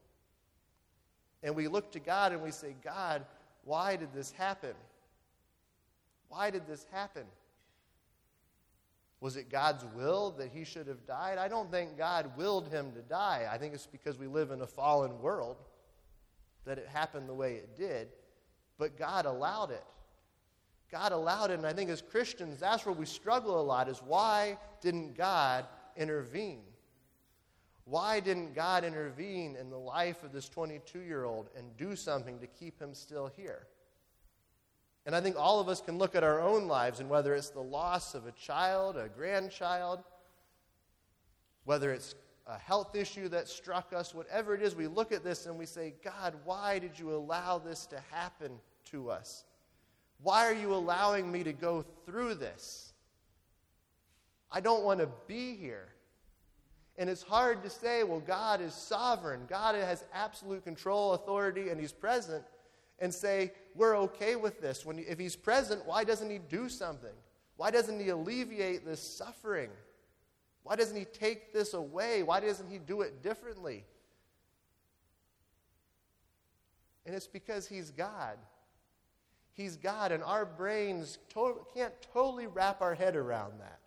And 1.43 1.55
we 1.55 1.69
look 1.69 1.93
to 1.93 2.01
God 2.01 2.33
and 2.33 2.43
we 2.43 2.51
say, 2.51 2.75
God, 2.85 3.25
why 3.65 3.97
did 3.97 4.13
this 4.13 4.31
happen? 4.33 4.75
Why 6.29 6.51
did 6.51 6.67
this 6.67 6.87
happen? 6.93 7.25
Was 9.21 9.37
it 9.37 9.51
God's 9.51 9.85
will 9.97 10.31
that 10.39 10.51
he 10.53 10.65
should 10.65 10.87
have 10.87 11.05
died? 11.07 11.39
I 11.39 11.49
don't 11.49 11.71
think 11.71 11.99
God 11.99 12.31
willed 12.37 12.69
him 12.69 12.93
to 12.93 13.03
die. 13.03 13.49
I 13.51 13.59
think 13.59 13.75
it's 13.75 13.87
because 13.87 14.19
we 14.19 14.29
live 14.29 14.53
in 14.53 14.61
a 14.61 14.67
fallen 14.67 15.21
world 15.21 15.57
that 16.65 16.79
it 16.79 16.87
happened 16.87 17.29
the 17.29 17.35
way 17.35 17.55
it 17.55 17.77
did. 17.77 18.09
But 18.79 18.97
God 18.97 19.27
allowed 19.27 19.71
it. 19.71 19.85
God 20.91 21.13
allowed 21.13 21.51
it. 21.51 21.55
And 21.55 21.67
I 21.67 21.73
think 21.73 21.91
as 21.91 22.01
Christians, 22.01 22.61
that's 22.61 22.87
where 22.87 22.95
we 22.95 23.07
struggle 23.07 23.61
a 23.61 23.63
lot 23.63 23.89
is 23.89 23.99
why 23.99 24.57
didn't 24.81 25.17
God 25.17 25.67
intervene? 25.97 26.63
Why 27.85 28.21
didn't 28.21 28.55
God 28.55 28.85
intervene 28.85 29.57
in 29.57 29.71
the 29.71 29.79
life 29.79 30.23
of 30.23 30.33
this 30.33 30.49
22 30.49 31.01
year 31.01 31.25
old 31.25 31.49
and 31.57 31.77
do 31.77 31.97
something 31.97 32.39
to 32.39 32.47
keep 32.47 32.81
him 32.81 32.95
still 32.95 33.31
here? 33.37 33.67
And 35.09 35.17
I 35.17 35.23
think 35.23 35.37
all 35.39 35.59
of 35.59 35.71
us 35.71 35.81
can 35.81 35.97
look 35.97 36.15
at 36.15 36.23
our 36.23 36.39
own 36.39 36.69
lives, 36.69 37.01
and 37.01 37.09
whether 37.09 37.35
it's 37.35 37.49
the 37.49 37.63
loss 37.63 38.15
of 38.15 38.27
a 38.27 38.33
child, 38.33 38.99
a 38.99 39.09
grandchild, 39.09 40.05
whether 41.65 41.93
it's 41.93 42.15
a 42.47 42.59
health 42.59 42.95
issue 42.95 43.27
that 43.31 43.49
struck 43.49 43.95
us, 43.95 44.15
whatever 44.15 44.55
it 44.55 44.61
is, 44.61 44.77
we 44.77 44.87
look 44.87 45.11
at 45.11 45.25
this 45.25 45.47
and 45.47 45.59
we 45.59 45.65
say, 45.65 45.95
God, 46.05 46.35
why 46.45 46.79
did 46.79 46.99
you 46.99 47.11
allow 47.15 47.57
this 47.57 47.87
to 47.87 47.99
happen 48.11 48.53
to 48.91 49.09
us? 49.09 49.45
Why 50.21 50.45
are 50.45 50.53
you 50.53 50.75
allowing 50.75 51.33
me 51.33 51.43
to 51.43 51.55
go 51.55 51.87
through 52.05 52.35
this? 52.35 52.93
I 54.53 54.61
don't 54.61 54.85
want 54.85 55.01
to 55.01 55.09
be 55.27 55.57
here. 55.57 55.89
And 56.99 57.09
it's 57.09 57.23
hard 57.23 57.63
to 57.63 57.71
say, 57.71 58.05
well, 58.05 58.21
God 58.21 58.61
is 58.61 58.75
sovereign. 58.75 59.47
God 59.49 59.75
has 59.75 60.05
absolute 60.13 60.65
control, 60.65 61.15
authority, 61.15 61.71
and 61.71 61.81
He's 61.81 61.93
present 61.93 62.45
and 62.99 63.13
say, 63.13 63.53
we're 63.75 63.97
okay 63.97 64.37
with 64.37 64.61
this. 64.61 64.85
When, 64.85 64.99
if 64.99 65.19
he's 65.19 65.37
present, 65.37 65.87
why 65.87 66.05
doesn't 66.05 66.31
he 66.31 66.39
do 66.39 66.69
something? 66.69 67.15
Why 67.57 67.71
doesn't 67.71 68.01
he 68.01 68.09
alleviate 68.09 68.85
this 68.85 69.01
suffering? 69.01 69.71
Why 70.63 70.77
doesn't 70.77 70.97
he 70.97 71.05
take 71.05 71.53
this 71.53 71.75
away? 71.75 72.23
Why 72.23 72.41
doesn't 72.41 72.71
he 72.71 72.79
do 72.79 73.01
it 73.03 73.23
differently? 73.23 73.85
And 77.07 77.15
it's 77.15 77.27
because 77.27 77.67
he's 77.67 77.91
God. 77.91 78.37
He's 79.53 79.77
God, 79.77 80.13
and 80.13 80.23
our 80.23 80.45
brains 80.45 81.19
to- 81.31 81.67
can't 81.75 81.95
totally 82.13 82.47
wrap 82.47 82.81
our 82.81 82.95
head 82.95 83.17
around 83.17 83.61
that. 83.61 83.81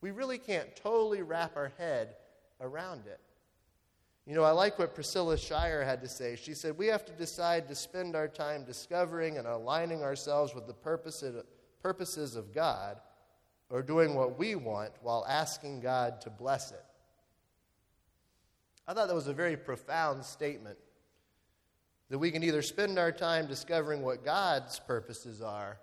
We 0.00 0.10
really 0.10 0.38
can't 0.38 0.74
totally 0.74 1.22
wrap 1.22 1.56
our 1.56 1.72
head 1.78 2.16
around 2.60 3.06
it. 3.06 3.20
You 4.26 4.34
know, 4.34 4.42
I 4.42 4.50
like 4.50 4.78
what 4.78 4.94
Priscilla 4.94 5.38
Shirer 5.38 5.84
had 5.84 6.00
to 6.02 6.08
say. 6.08 6.34
She 6.34 6.52
said, 6.52 6.76
We 6.76 6.88
have 6.88 7.04
to 7.04 7.12
decide 7.12 7.68
to 7.68 7.76
spend 7.76 8.16
our 8.16 8.26
time 8.26 8.64
discovering 8.64 9.38
and 9.38 9.46
aligning 9.46 10.02
ourselves 10.02 10.52
with 10.52 10.66
the 10.66 10.74
purposes 10.74 12.34
of 12.36 12.52
God 12.52 12.98
or 13.70 13.82
doing 13.82 14.14
what 14.14 14.36
we 14.36 14.56
want 14.56 14.90
while 15.00 15.24
asking 15.28 15.80
God 15.80 16.20
to 16.22 16.30
bless 16.30 16.72
it. 16.72 16.84
I 18.88 18.94
thought 18.94 19.06
that 19.06 19.14
was 19.14 19.28
a 19.28 19.32
very 19.32 19.56
profound 19.56 20.24
statement. 20.24 20.78
That 22.08 22.18
we 22.18 22.30
can 22.30 22.42
either 22.42 22.62
spend 22.62 22.98
our 22.98 23.10
time 23.10 23.46
discovering 23.46 24.02
what 24.02 24.24
God's 24.24 24.78
purposes 24.78 25.42
are, 25.42 25.78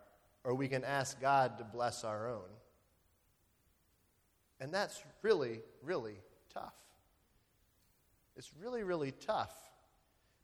or 0.46 0.54
we 0.54 0.70
can 0.70 0.84
ask 0.84 1.20
God 1.20 1.58
to 1.58 1.66
bless 1.66 2.04
our 2.06 2.30
own. 2.30 2.50
And 4.62 4.74
that's 4.74 5.04
really, 5.22 5.60
really 5.82 6.16
tough. 6.54 6.74
It's 8.36 8.52
really, 8.60 8.84
really 8.84 9.12
tough. 9.12 9.54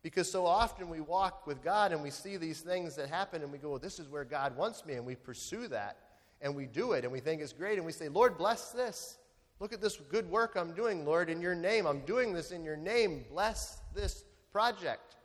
Because 0.01 0.31
so 0.31 0.45
often 0.45 0.89
we 0.89 1.01
walk 1.01 1.45
with 1.45 1.61
God 1.61 1.91
and 1.91 2.01
we 2.01 2.09
see 2.09 2.37
these 2.37 2.61
things 2.61 2.95
that 2.95 3.09
happen 3.09 3.41
and 3.43 3.51
we 3.51 3.57
go, 3.57 3.71
well, 3.71 3.79
this 3.79 3.99
is 3.99 4.07
where 4.07 4.23
God 4.23 4.55
wants 4.55 4.85
me, 4.85 4.93
and 4.93 5.05
we 5.05 5.15
pursue 5.15 5.67
that 5.67 5.97
and 6.41 6.55
we 6.55 6.65
do 6.65 6.93
it 6.93 7.03
and 7.03 7.11
we 7.11 7.19
think 7.19 7.41
it's 7.41 7.53
great 7.53 7.77
and 7.77 7.85
we 7.85 7.91
say, 7.91 8.07
Lord, 8.07 8.37
bless 8.37 8.71
this. 8.71 9.17
Look 9.59 9.73
at 9.73 9.81
this 9.81 9.97
good 10.09 10.29
work 10.29 10.55
I'm 10.55 10.73
doing, 10.73 11.05
Lord, 11.05 11.29
in 11.29 11.41
your 11.41 11.55
name. 11.55 11.85
I'm 11.85 11.99
doing 12.01 12.31
this 12.31 12.51
in 12.51 12.63
your 12.63 12.77
name. 12.77 13.25
Bless 13.29 13.81
this 13.93 14.23
project. 14.53 15.17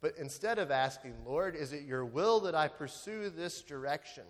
But 0.00 0.14
instead 0.16 0.58
of 0.58 0.70
asking, 0.70 1.14
Lord, 1.26 1.56
is 1.56 1.72
it 1.72 1.82
your 1.82 2.04
will 2.04 2.40
that 2.40 2.54
I 2.54 2.68
pursue 2.68 3.30
this 3.30 3.62
direction? 3.62 4.24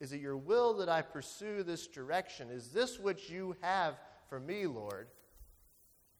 Is 0.00 0.12
it 0.12 0.20
your 0.20 0.36
will 0.36 0.74
that 0.78 0.88
I 0.88 1.02
pursue 1.02 1.62
this 1.62 1.86
direction? 1.86 2.50
Is 2.50 2.68
this 2.68 2.98
what 2.98 3.28
you 3.30 3.56
have 3.60 3.94
for 4.28 4.40
me, 4.40 4.66
Lord. 4.66 5.08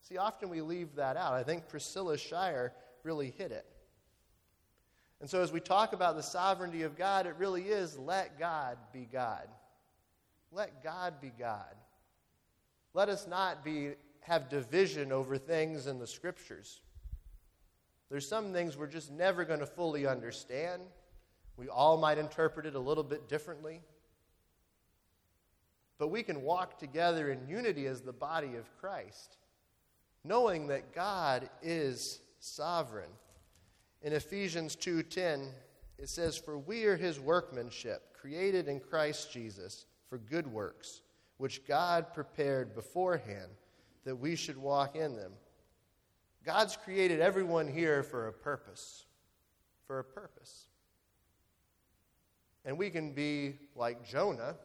See, 0.03 0.17
often 0.19 0.49
we 0.49 0.61
leave 0.61 0.95
that 0.97 1.17
out. 1.17 1.35
I 1.35 1.43
think 1.43 1.69
Priscilla 1.69 2.17
Shirer 2.17 2.73
really 3.03 3.35
hit 3.37 3.51
it. 3.51 3.67
And 5.21 5.29
so, 5.29 5.43
as 5.43 5.51
we 5.51 5.61
talk 5.61 5.93
about 5.93 6.17
the 6.17 6.23
sovereignty 6.23 6.83
of 6.83 6.97
God, 6.97 7.27
it 7.27 7.35
really 7.39 7.63
is 7.63 7.99
let 7.99 8.39
God 8.39 8.77
be 8.93 9.09
God. 9.11 9.49
Let 10.53 10.83
God 10.85 11.21
be 11.21 11.33
God. 11.39 11.75
Let 12.95 13.09
us 13.09 13.27
not 13.27 13.65
be, 13.65 13.93
have 14.21 14.49
division 14.49 15.13
over 15.13 15.39
things 15.39 15.87
in 15.87 15.99
the 15.99 16.07
scriptures. 16.07 16.81
There's 18.11 18.29
some 18.29 18.53
things 18.53 18.77
we're 18.77 18.87
just 18.87 19.11
never 19.11 19.45
going 19.45 19.61
to 19.61 19.67
fully 19.67 20.07
understand. 20.07 20.83
We 21.57 21.69
all 21.69 21.97
might 21.97 22.19
interpret 22.19 22.67
it 22.67 22.75
a 22.75 22.81
little 22.81 23.03
bit 23.03 23.29
differently. 23.29 23.83
But 25.99 26.09
we 26.09 26.23
can 26.23 26.43
walk 26.43 26.79
together 26.79 27.31
in 27.31 27.49
unity 27.49 27.87
as 27.87 28.03
the 28.03 28.13
body 28.13 28.57
of 28.57 28.77
Christ, 28.79 29.39
knowing 30.25 30.67
that 30.67 30.93
God 30.93 31.49
is 31.63 32.21
sovereign. 32.39 33.11
In 34.03 34.13
Ephesians 34.13 34.77
2:10, 34.77 35.55
it 35.99 36.09
says, 36.09 36.37
"For 36.37 36.59
we 36.59 36.85
are 36.85 36.97
his 36.97 37.19
workmanship, 37.19 38.13
created 38.13 38.69
in 38.69 38.81
Christ 38.81 39.31
Jesus 39.31 39.87
for 40.09 40.19
good 40.19 40.47
works, 40.47 41.01
which 41.39 41.67
God 41.67 42.13
prepared 42.13 42.75
beforehand 42.75 43.57
that 44.05 44.17
we 44.17 44.37
should 44.37 44.59
walk 44.59 44.95
in 44.95 45.17
them." 45.17 45.39
God's 46.45 46.77
created 46.77 47.21
everyone 47.21 47.67
here 47.67 48.03
for 48.03 48.29
a 48.29 48.33
purpose. 48.33 49.07
For 49.87 49.99
a 49.99 50.05
purpose. 50.05 50.69
And 52.65 52.79
we 52.79 52.91
can 52.91 53.15
be 53.15 53.59
like 53.75 54.05
Jonah 54.05 54.59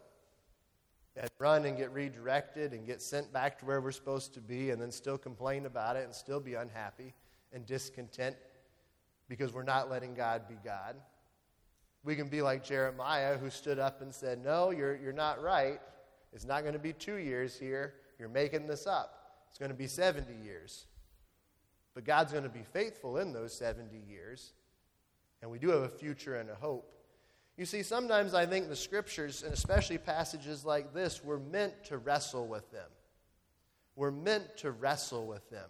and 1.21 1.29
run 1.37 1.65
and 1.65 1.77
get 1.77 1.93
redirected 1.93 2.73
and 2.73 2.85
get 2.85 2.99
sent 2.99 3.31
back 3.31 3.59
to 3.59 3.65
where 3.65 3.79
we're 3.79 3.91
supposed 3.91 4.33
to 4.33 4.41
be 4.41 4.71
and 4.71 4.81
then 4.81 4.91
still 4.91 5.19
complain 5.19 5.67
about 5.67 5.95
it 5.95 6.03
and 6.03 6.13
still 6.13 6.39
be 6.39 6.55
unhappy 6.55 7.13
and 7.53 7.63
discontent 7.67 8.35
because 9.29 9.53
we're 9.53 9.61
not 9.61 9.89
letting 9.89 10.15
God 10.15 10.47
be 10.49 10.55
God. 10.65 10.95
We 12.03 12.15
can 12.15 12.27
be 12.27 12.41
like 12.41 12.63
Jeremiah 12.63 13.37
who 13.37 13.51
stood 13.51 13.77
up 13.77 14.01
and 14.01 14.11
said, 14.11 14.43
No, 14.43 14.71
you're, 14.71 14.95
you're 14.97 15.13
not 15.13 15.41
right. 15.43 15.79
It's 16.33 16.45
not 16.45 16.61
going 16.61 16.73
to 16.73 16.79
be 16.79 16.91
two 16.91 17.17
years 17.17 17.57
here. 17.57 17.93
You're 18.17 18.27
making 18.27 18.65
this 18.65 18.87
up. 18.87 19.37
It's 19.51 19.59
going 19.59 19.71
to 19.71 19.77
be 19.77 19.87
70 19.87 20.33
years. 20.43 20.85
But 21.93 22.03
God's 22.03 22.31
going 22.31 22.45
to 22.45 22.49
be 22.49 22.63
faithful 22.63 23.17
in 23.17 23.31
those 23.31 23.53
70 23.53 23.95
years. 24.09 24.53
And 25.43 25.51
we 25.51 25.59
do 25.59 25.69
have 25.69 25.83
a 25.83 25.89
future 25.89 26.35
and 26.37 26.49
a 26.49 26.55
hope. 26.55 26.91
You 27.57 27.65
see, 27.65 27.83
sometimes 27.83 28.33
I 28.33 28.45
think 28.45 28.69
the 28.69 28.75
scriptures, 28.75 29.43
and 29.43 29.53
especially 29.53 29.97
passages 29.97 30.65
like 30.65 30.93
this, 30.93 31.23
were 31.23 31.39
meant 31.39 31.85
to 31.85 31.97
wrestle 31.97 32.47
with 32.47 32.69
them. 32.71 32.89
We're 33.95 34.11
meant 34.11 34.57
to 34.57 34.71
wrestle 34.71 35.27
with 35.27 35.47
them. 35.49 35.69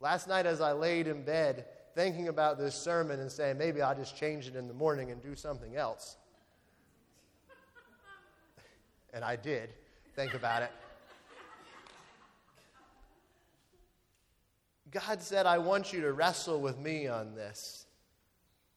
Last 0.00 0.28
night, 0.28 0.46
as 0.46 0.60
I 0.60 0.72
laid 0.72 1.06
in 1.06 1.22
bed 1.24 1.66
thinking 1.94 2.28
about 2.28 2.58
this 2.58 2.74
sermon 2.74 3.20
and 3.20 3.30
saying, 3.30 3.58
maybe 3.58 3.82
I'll 3.82 3.94
just 3.94 4.16
change 4.16 4.46
it 4.46 4.56
in 4.56 4.68
the 4.68 4.74
morning 4.74 5.10
and 5.10 5.20
do 5.22 5.34
something 5.34 5.76
else. 5.76 6.16
and 9.12 9.24
I 9.24 9.36
did 9.36 9.70
think 10.14 10.34
about 10.34 10.62
it. 10.62 10.70
God 14.90 15.20
said, 15.20 15.44
I 15.44 15.58
want 15.58 15.92
you 15.92 16.00
to 16.02 16.12
wrestle 16.12 16.60
with 16.60 16.78
me 16.78 17.08
on 17.08 17.34
this. 17.34 17.86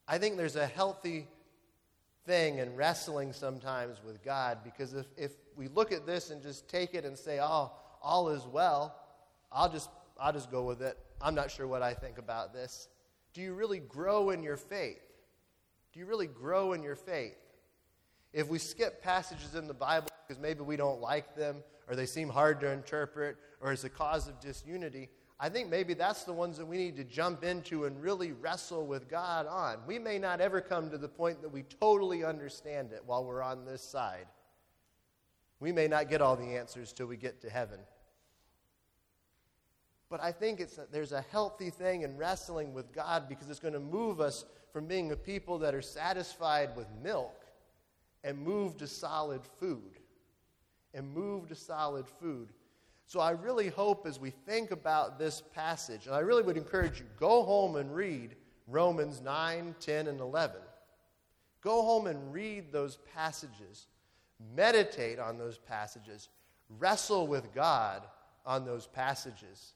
I 0.07 0.17
think 0.17 0.35
there's 0.35 0.57
a 0.57 0.65
healthy 0.65 1.27
thing 2.25 2.59
and 2.59 2.77
wrestling 2.77 3.33
sometimes 3.33 3.97
with 4.05 4.23
God 4.23 4.59
because 4.63 4.93
if, 4.93 5.07
if 5.17 5.31
we 5.55 5.67
look 5.67 5.91
at 5.91 6.05
this 6.05 6.29
and 6.29 6.41
just 6.41 6.69
take 6.69 6.93
it 6.93 7.05
and 7.05 7.17
say, 7.17 7.39
oh, 7.41 7.71
all 8.01 8.29
is 8.29 8.45
well, 8.45 8.95
I'll 9.51 9.69
just, 9.69 9.89
I'll 10.19 10.33
just 10.33 10.51
go 10.51 10.63
with 10.63 10.81
it. 10.81 10.97
I'm 11.21 11.35
not 11.35 11.51
sure 11.51 11.67
what 11.67 11.81
I 11.81 11.93
think 11.93 12.17
about 12.17 12.53
this. 12.53 12.87
Do 13.33 13.41
you 13.41 13.53
really 13.53 13.79
grow 13.79 14.31
in 14.31 14.43
your 14.43 14.57
faith? 14.57 15.01
Do 15.93 15.99
you 15.99 16.05
really 16.05 16.27
grow 16.27 16.73
in 16.73 16.83
your 16.83 16.95
faith? 16.95 17.37
If 18.33 18.47
we 18.47 18.59
skip 18.59 19.01
passages 19.03 19.55
in 19.55 19.67
the 19.67 19.73
Bible 19.73 20.07
because 20.27 20.41
maybe 20.41 20.61
we 20.61 20.77
don't 20.77 21.01
like 21.01 21.35
them 21.35 21.57
or 21.87 21.95
they 21.95 22.05
seem 22.05 22.29
hard 22.29 22.61
to 22.61 22.71
interpret 22.71 23.35
or 23.59 23.71
it's 23.73 23.83
a 23.83 23.89
cause 23.89 24.27
of 24.27 24.39
disunity, 24.39 25.09
I 25.43 25.49
think 25.49 25.69
maybe 25.69 25.95
that's 25.95 26.23
the 26.23 26.33
ones 26.33 26.59
that 26.59 26.67
we 26.67 26.77
need 26.77 26.95
to 26.97 27.03
jump 27.03 27.43
into 27.43 27.85
and 27.85 27.99
really 27.99 28.31
wrestle 28.31 28.85
with 28.85 29.09
God 29.09 29.47
on. 29.47 29.79
We 29.87 29.97
may 29.97 30.19
not 30.19 30.39
ever 30.39 30.61
come 30.61 30.91
to 30.91 30.99
the 30.99 31.07
point 31.07 31.41
that 31.41 31.49
we 31.49 31.63
totally 31.63 32.23
understand 32.23 32.91
it 32.91 33.01
while 33.07 33.25
we're 33.25 33.41
on 33.41 33.65
this 33.65 33.81
side. 33.81 34.27
We 35.59 35.71
may 35.71 35.87
not 35.87 36.11
get 36.11 36.21
all 36.21 36.35
the 36.35 36.55
answers 36.55 36.93
till 36.93 37.07
we 37.07 37.17
get 37.17 37.41
to 37.41 37.49
heaven. 37.49 37.79
But 40.11 40.21
I 40.21 40.31
think 40.31 40.59
it's 40.59 40.77
there's 40.91 41.11
a 41.11 41.25
healthy 41.31 41.71
thing 41.71 42.03
in 42.03 42.17
wrestling 42.17 42.71
with 42.71 42.93
God 42.93 43.27
because 43.27 43.49
it's 43.49 43.59
going 43.59 43.73
to 43.73 43.79
move 43.79 44.21
us 44.21 44.45
from 44.71 44.85
being 44.85 45.11
a 45.11 45.15
people 45.15 45.57
that 45.59 45.73
are 45.73 45.81
satisfied 45.81 46.75
with 46.75 46.85
milk 47.01 47.45
and 48.23 48.37
move 48.37 48.77
to 48.77 48.85
solid 48.85 49.41
food. 49.59 49.99
And 50.93 51.11
move 51.11 51.47
to 51.47 51.55
solid 51.55 52.05
food. 52.07 52.49
So 53.11 53.19
I 53.19 53.31
really 53.31 53.67
hope 53.67 54.07
as 54.07 54.21
we 54.21 54.29
think 54.29 54.71
about 54.71 55.19
this 55.19 55.43
passage, 55.53 56.05
and 56.05 56.15
I 56.15 56.19
really 56.19 56.43
would 56.43 56.55
encourage 56.55 56.97
you, 56.97 57.05
go 57.19 57.43
home 57.43 57.75
and 57.75 57.93
read 57.93 58.37
Romans 58.69 59.19
9, 59.19 59.75
10, 59.81 60.07
and 60.07 60.21
11. 60.21 60.61
Go 61.59 61.81
home 61.81 62.07
and 62.07 62.31
read 62.31 62.71
those 62.71 62.99
passages. 63.13 63.87
Meditate 64.55 65.19
on 65.19 65.37
those 65.37 65.57
passages. 65.57 66.29
Wrestle 66.79 67.27
with 67.27 67.53
God 67.53 68.03
on 68.45 68.63
those 68.63 68.87
passages. 68.87 69.73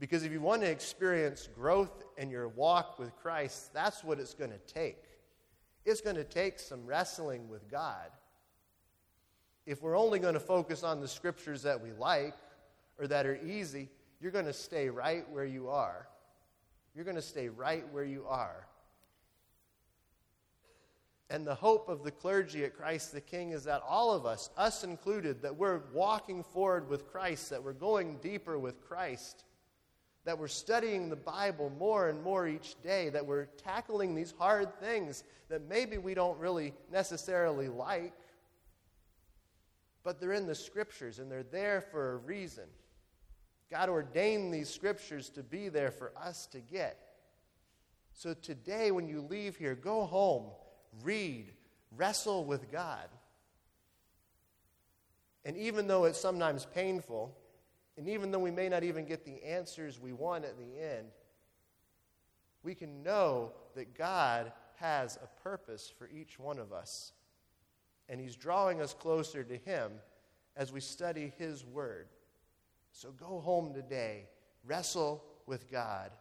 Because 0.00 0.24
if 0.24 0.32
you 0.32 0.40
want 0.40 0.62
to 0.62 0.70
experience 0.70 1.50
growth 1.54 2.04
in 2.16 2.30
your 2.30 2.48
walk 2.48 2.98
with 2.98 3.14
Christ, 3.16 3.74
that's 3.74 4.02
what 4.02 4.18
it's 4.18 4.32
going 4.32 4.52
to 4.52 4.72
take. 4.72 5.04
It's 5.84 6.00
going 6.00 6.16
to 6.16 6.24
take 6.24 6.58
some 6.58 6.86
wrestling 6.86 7.50
with 7.50 7.70
God. 7.70 8.08
If 9.66 9.82
we're 9.82 9.98
only 9.98 10.20
going 10.20 10.32
to 10.32 10.40
focus 10.40 10.82
on 10.82 11.02
the 11.02 11.08
scriptures 11.08 11.60
that 11.64 11.82
we 11.82 11.92
like 11.92 12.32
or 12.98 13.06
that 13.06 13.26
are 13.26 13.38
easy, 13.44 13.88
you're 14.20 14.32
going 14.32 14.46
to 14.46 14.52
stay 14.52 14.88
right 14.88 15.28
where 15.30 15.44
you 15.44 15.68
are. 15.68 16.08
You're 16.94 17.04
going 17.04 17.16
to 17.16 17.22
stay 17.22 17.48
right 17.48 17.84
where 17.92 18.04
you 18.04 18.24
are. 18.26 18.66
And 21.28 21.44
the 21.44 21.54
hope 21.54 21.88
of 21.88 22.04
the 22.04 22.12
clergy 22.12 22.64
at 22.64 22.76
Christ 22.76 23.12
the 23.12 23.20
King 23.20 23.50
is 23.50 23.64
that 23.64 23.82
all 23.86 24.12
of 24.12 24.24
us, 24.24 24.50
us 24.56 24.84
included, 24.84 25.42
that 25.42 25.56
we're 25.56 25.80
walking 25.92 26.44
forward 26.44 26.88
with 26.88 27.10
Christ, 27.10 27.50
that 27.50 27.62
we're 27.62 27.72
going 27.72 28.18
deeper 28.18 28.58
with 28.58 28.80
Christ 28.80 29.44
that 30.26 30.36
we're 30.36 30.48
studying 30.48 31.08
the 31.08 31.16
Bible 31.16 31.72
more 31.78 32.08
and 32.08 32.20
more 32.22 32.48
each 32.48 32.74
day, 32.82 33.08
that 33.10 33.24
we're 33.24 33.46
tackling 33.46 34.14
these 34.14 34.34
hard 34.36 34.78
things 34.80 35.22
that 35.48 35.62
maybe 35.68 35.98
we 35.98 36.14
don't 36.14 36.36
really 36.40 36.74
necessarily 36.92 37.68
like, 37.68 38.12
but 40.02 40.20
they're 40.20 40.32
in 40.32 40.48
the 40.48 40.54
scriptures 40.54 41.20
and 41.20 41.30
they're 41.30 41.44
there 41.44 41.80
for 41.80 42.14
a 42.14 42.16
reason. 42.16 42.64
God 43.70 43.88
ordained 43.88 44.54
these 44.54 44.68
scriptures 44.68 45.28
to 45.30 45.42
be 45.42 45.68
there 45.68 45.90
for 45.90 46.12
us 46.16 46.46
to 46.48 46.60
get. 46.60 46.98
So 48.12 48.32
today, 48.32 48.90
when 48.90 49.08
you 49.08 49.20
leave 49.20 49.56
here, 49.56 49.74
go 49.74 50.04
home, 50.04 50.46
read, 51.02 51.52
wrestle 51.96 52.44
with 52.44 52.70
God. 52.70 53.08
And 55.44 55.56
even 55.56 55.86
though 55.86 56.04
it's 56.04 56.20
sometimes 56.20 56.66
painful, 56.74 57.36
and 57.96 58.08
even 58.08 58.30
though 58.30 58.38
we 58.38 58.50
may 58.50 58.68
not 58.68 58.84
even 58.84 59.04
get 59.04 59.24
the 59.24 59.42
answers 59.44 60.00
we 60.00 60.12
want 60.12 60.44
at 60.44 60.58
the 60.58 60.80
end, 60.80 61.08
we 62.62 62.74
can 62.74 63.02
know 63.02 63.52
that 63.74 63.96
God 63.96 64.52
has 64.76 65.16
a 65.16 65.42
purpose 65.42 65.92
for 65.98 66.08
each 66.08 66.38
one 66.38 66.58
of 66.58 66.72
us. 66.72 67.12
And 68.08 68.20
He's 68.20 68.36
drawing 68.36 68.80
us 68.80 68.94
closer 68.94 69.44
to 69.44 69.56
Him 69.56 69.92
as 70.56 70.72
we 70.72 70.80
study 70.80 71.32
His 71.38 71.64
Word. 71.64 72.08
So 72.96 73.10
go 73.10 73.40
home 73.40 73.74
today, 73.74 74.24
wrestle 74.64 75.22
with 75.44 75.70
God, 75.70 76.12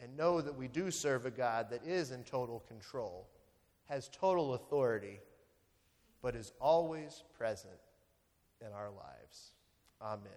and 0.00 0.16
know 0.16 0.40
that 0.40 0.52
we 0.52 0.66
do 0.66 0.90
serve 0.90 1.26
a 1.26 1.30
God 1.30 1.70
that 1.70 1.86
is 1.86 2.10
in 2.10 2.24
total 2.24 2.58
control, 2.66 3.28
has 3.88 4.08
total 4.08 4.54
authority, 4.54 5.20
but 6.20 6.34
is 6.34 6.54
always 6.60 7.22
present 7.38 7.78
in 8.60 8.72
our 8.72 8.90
lives. 8.90 9.52
Amen. 10.00 10.32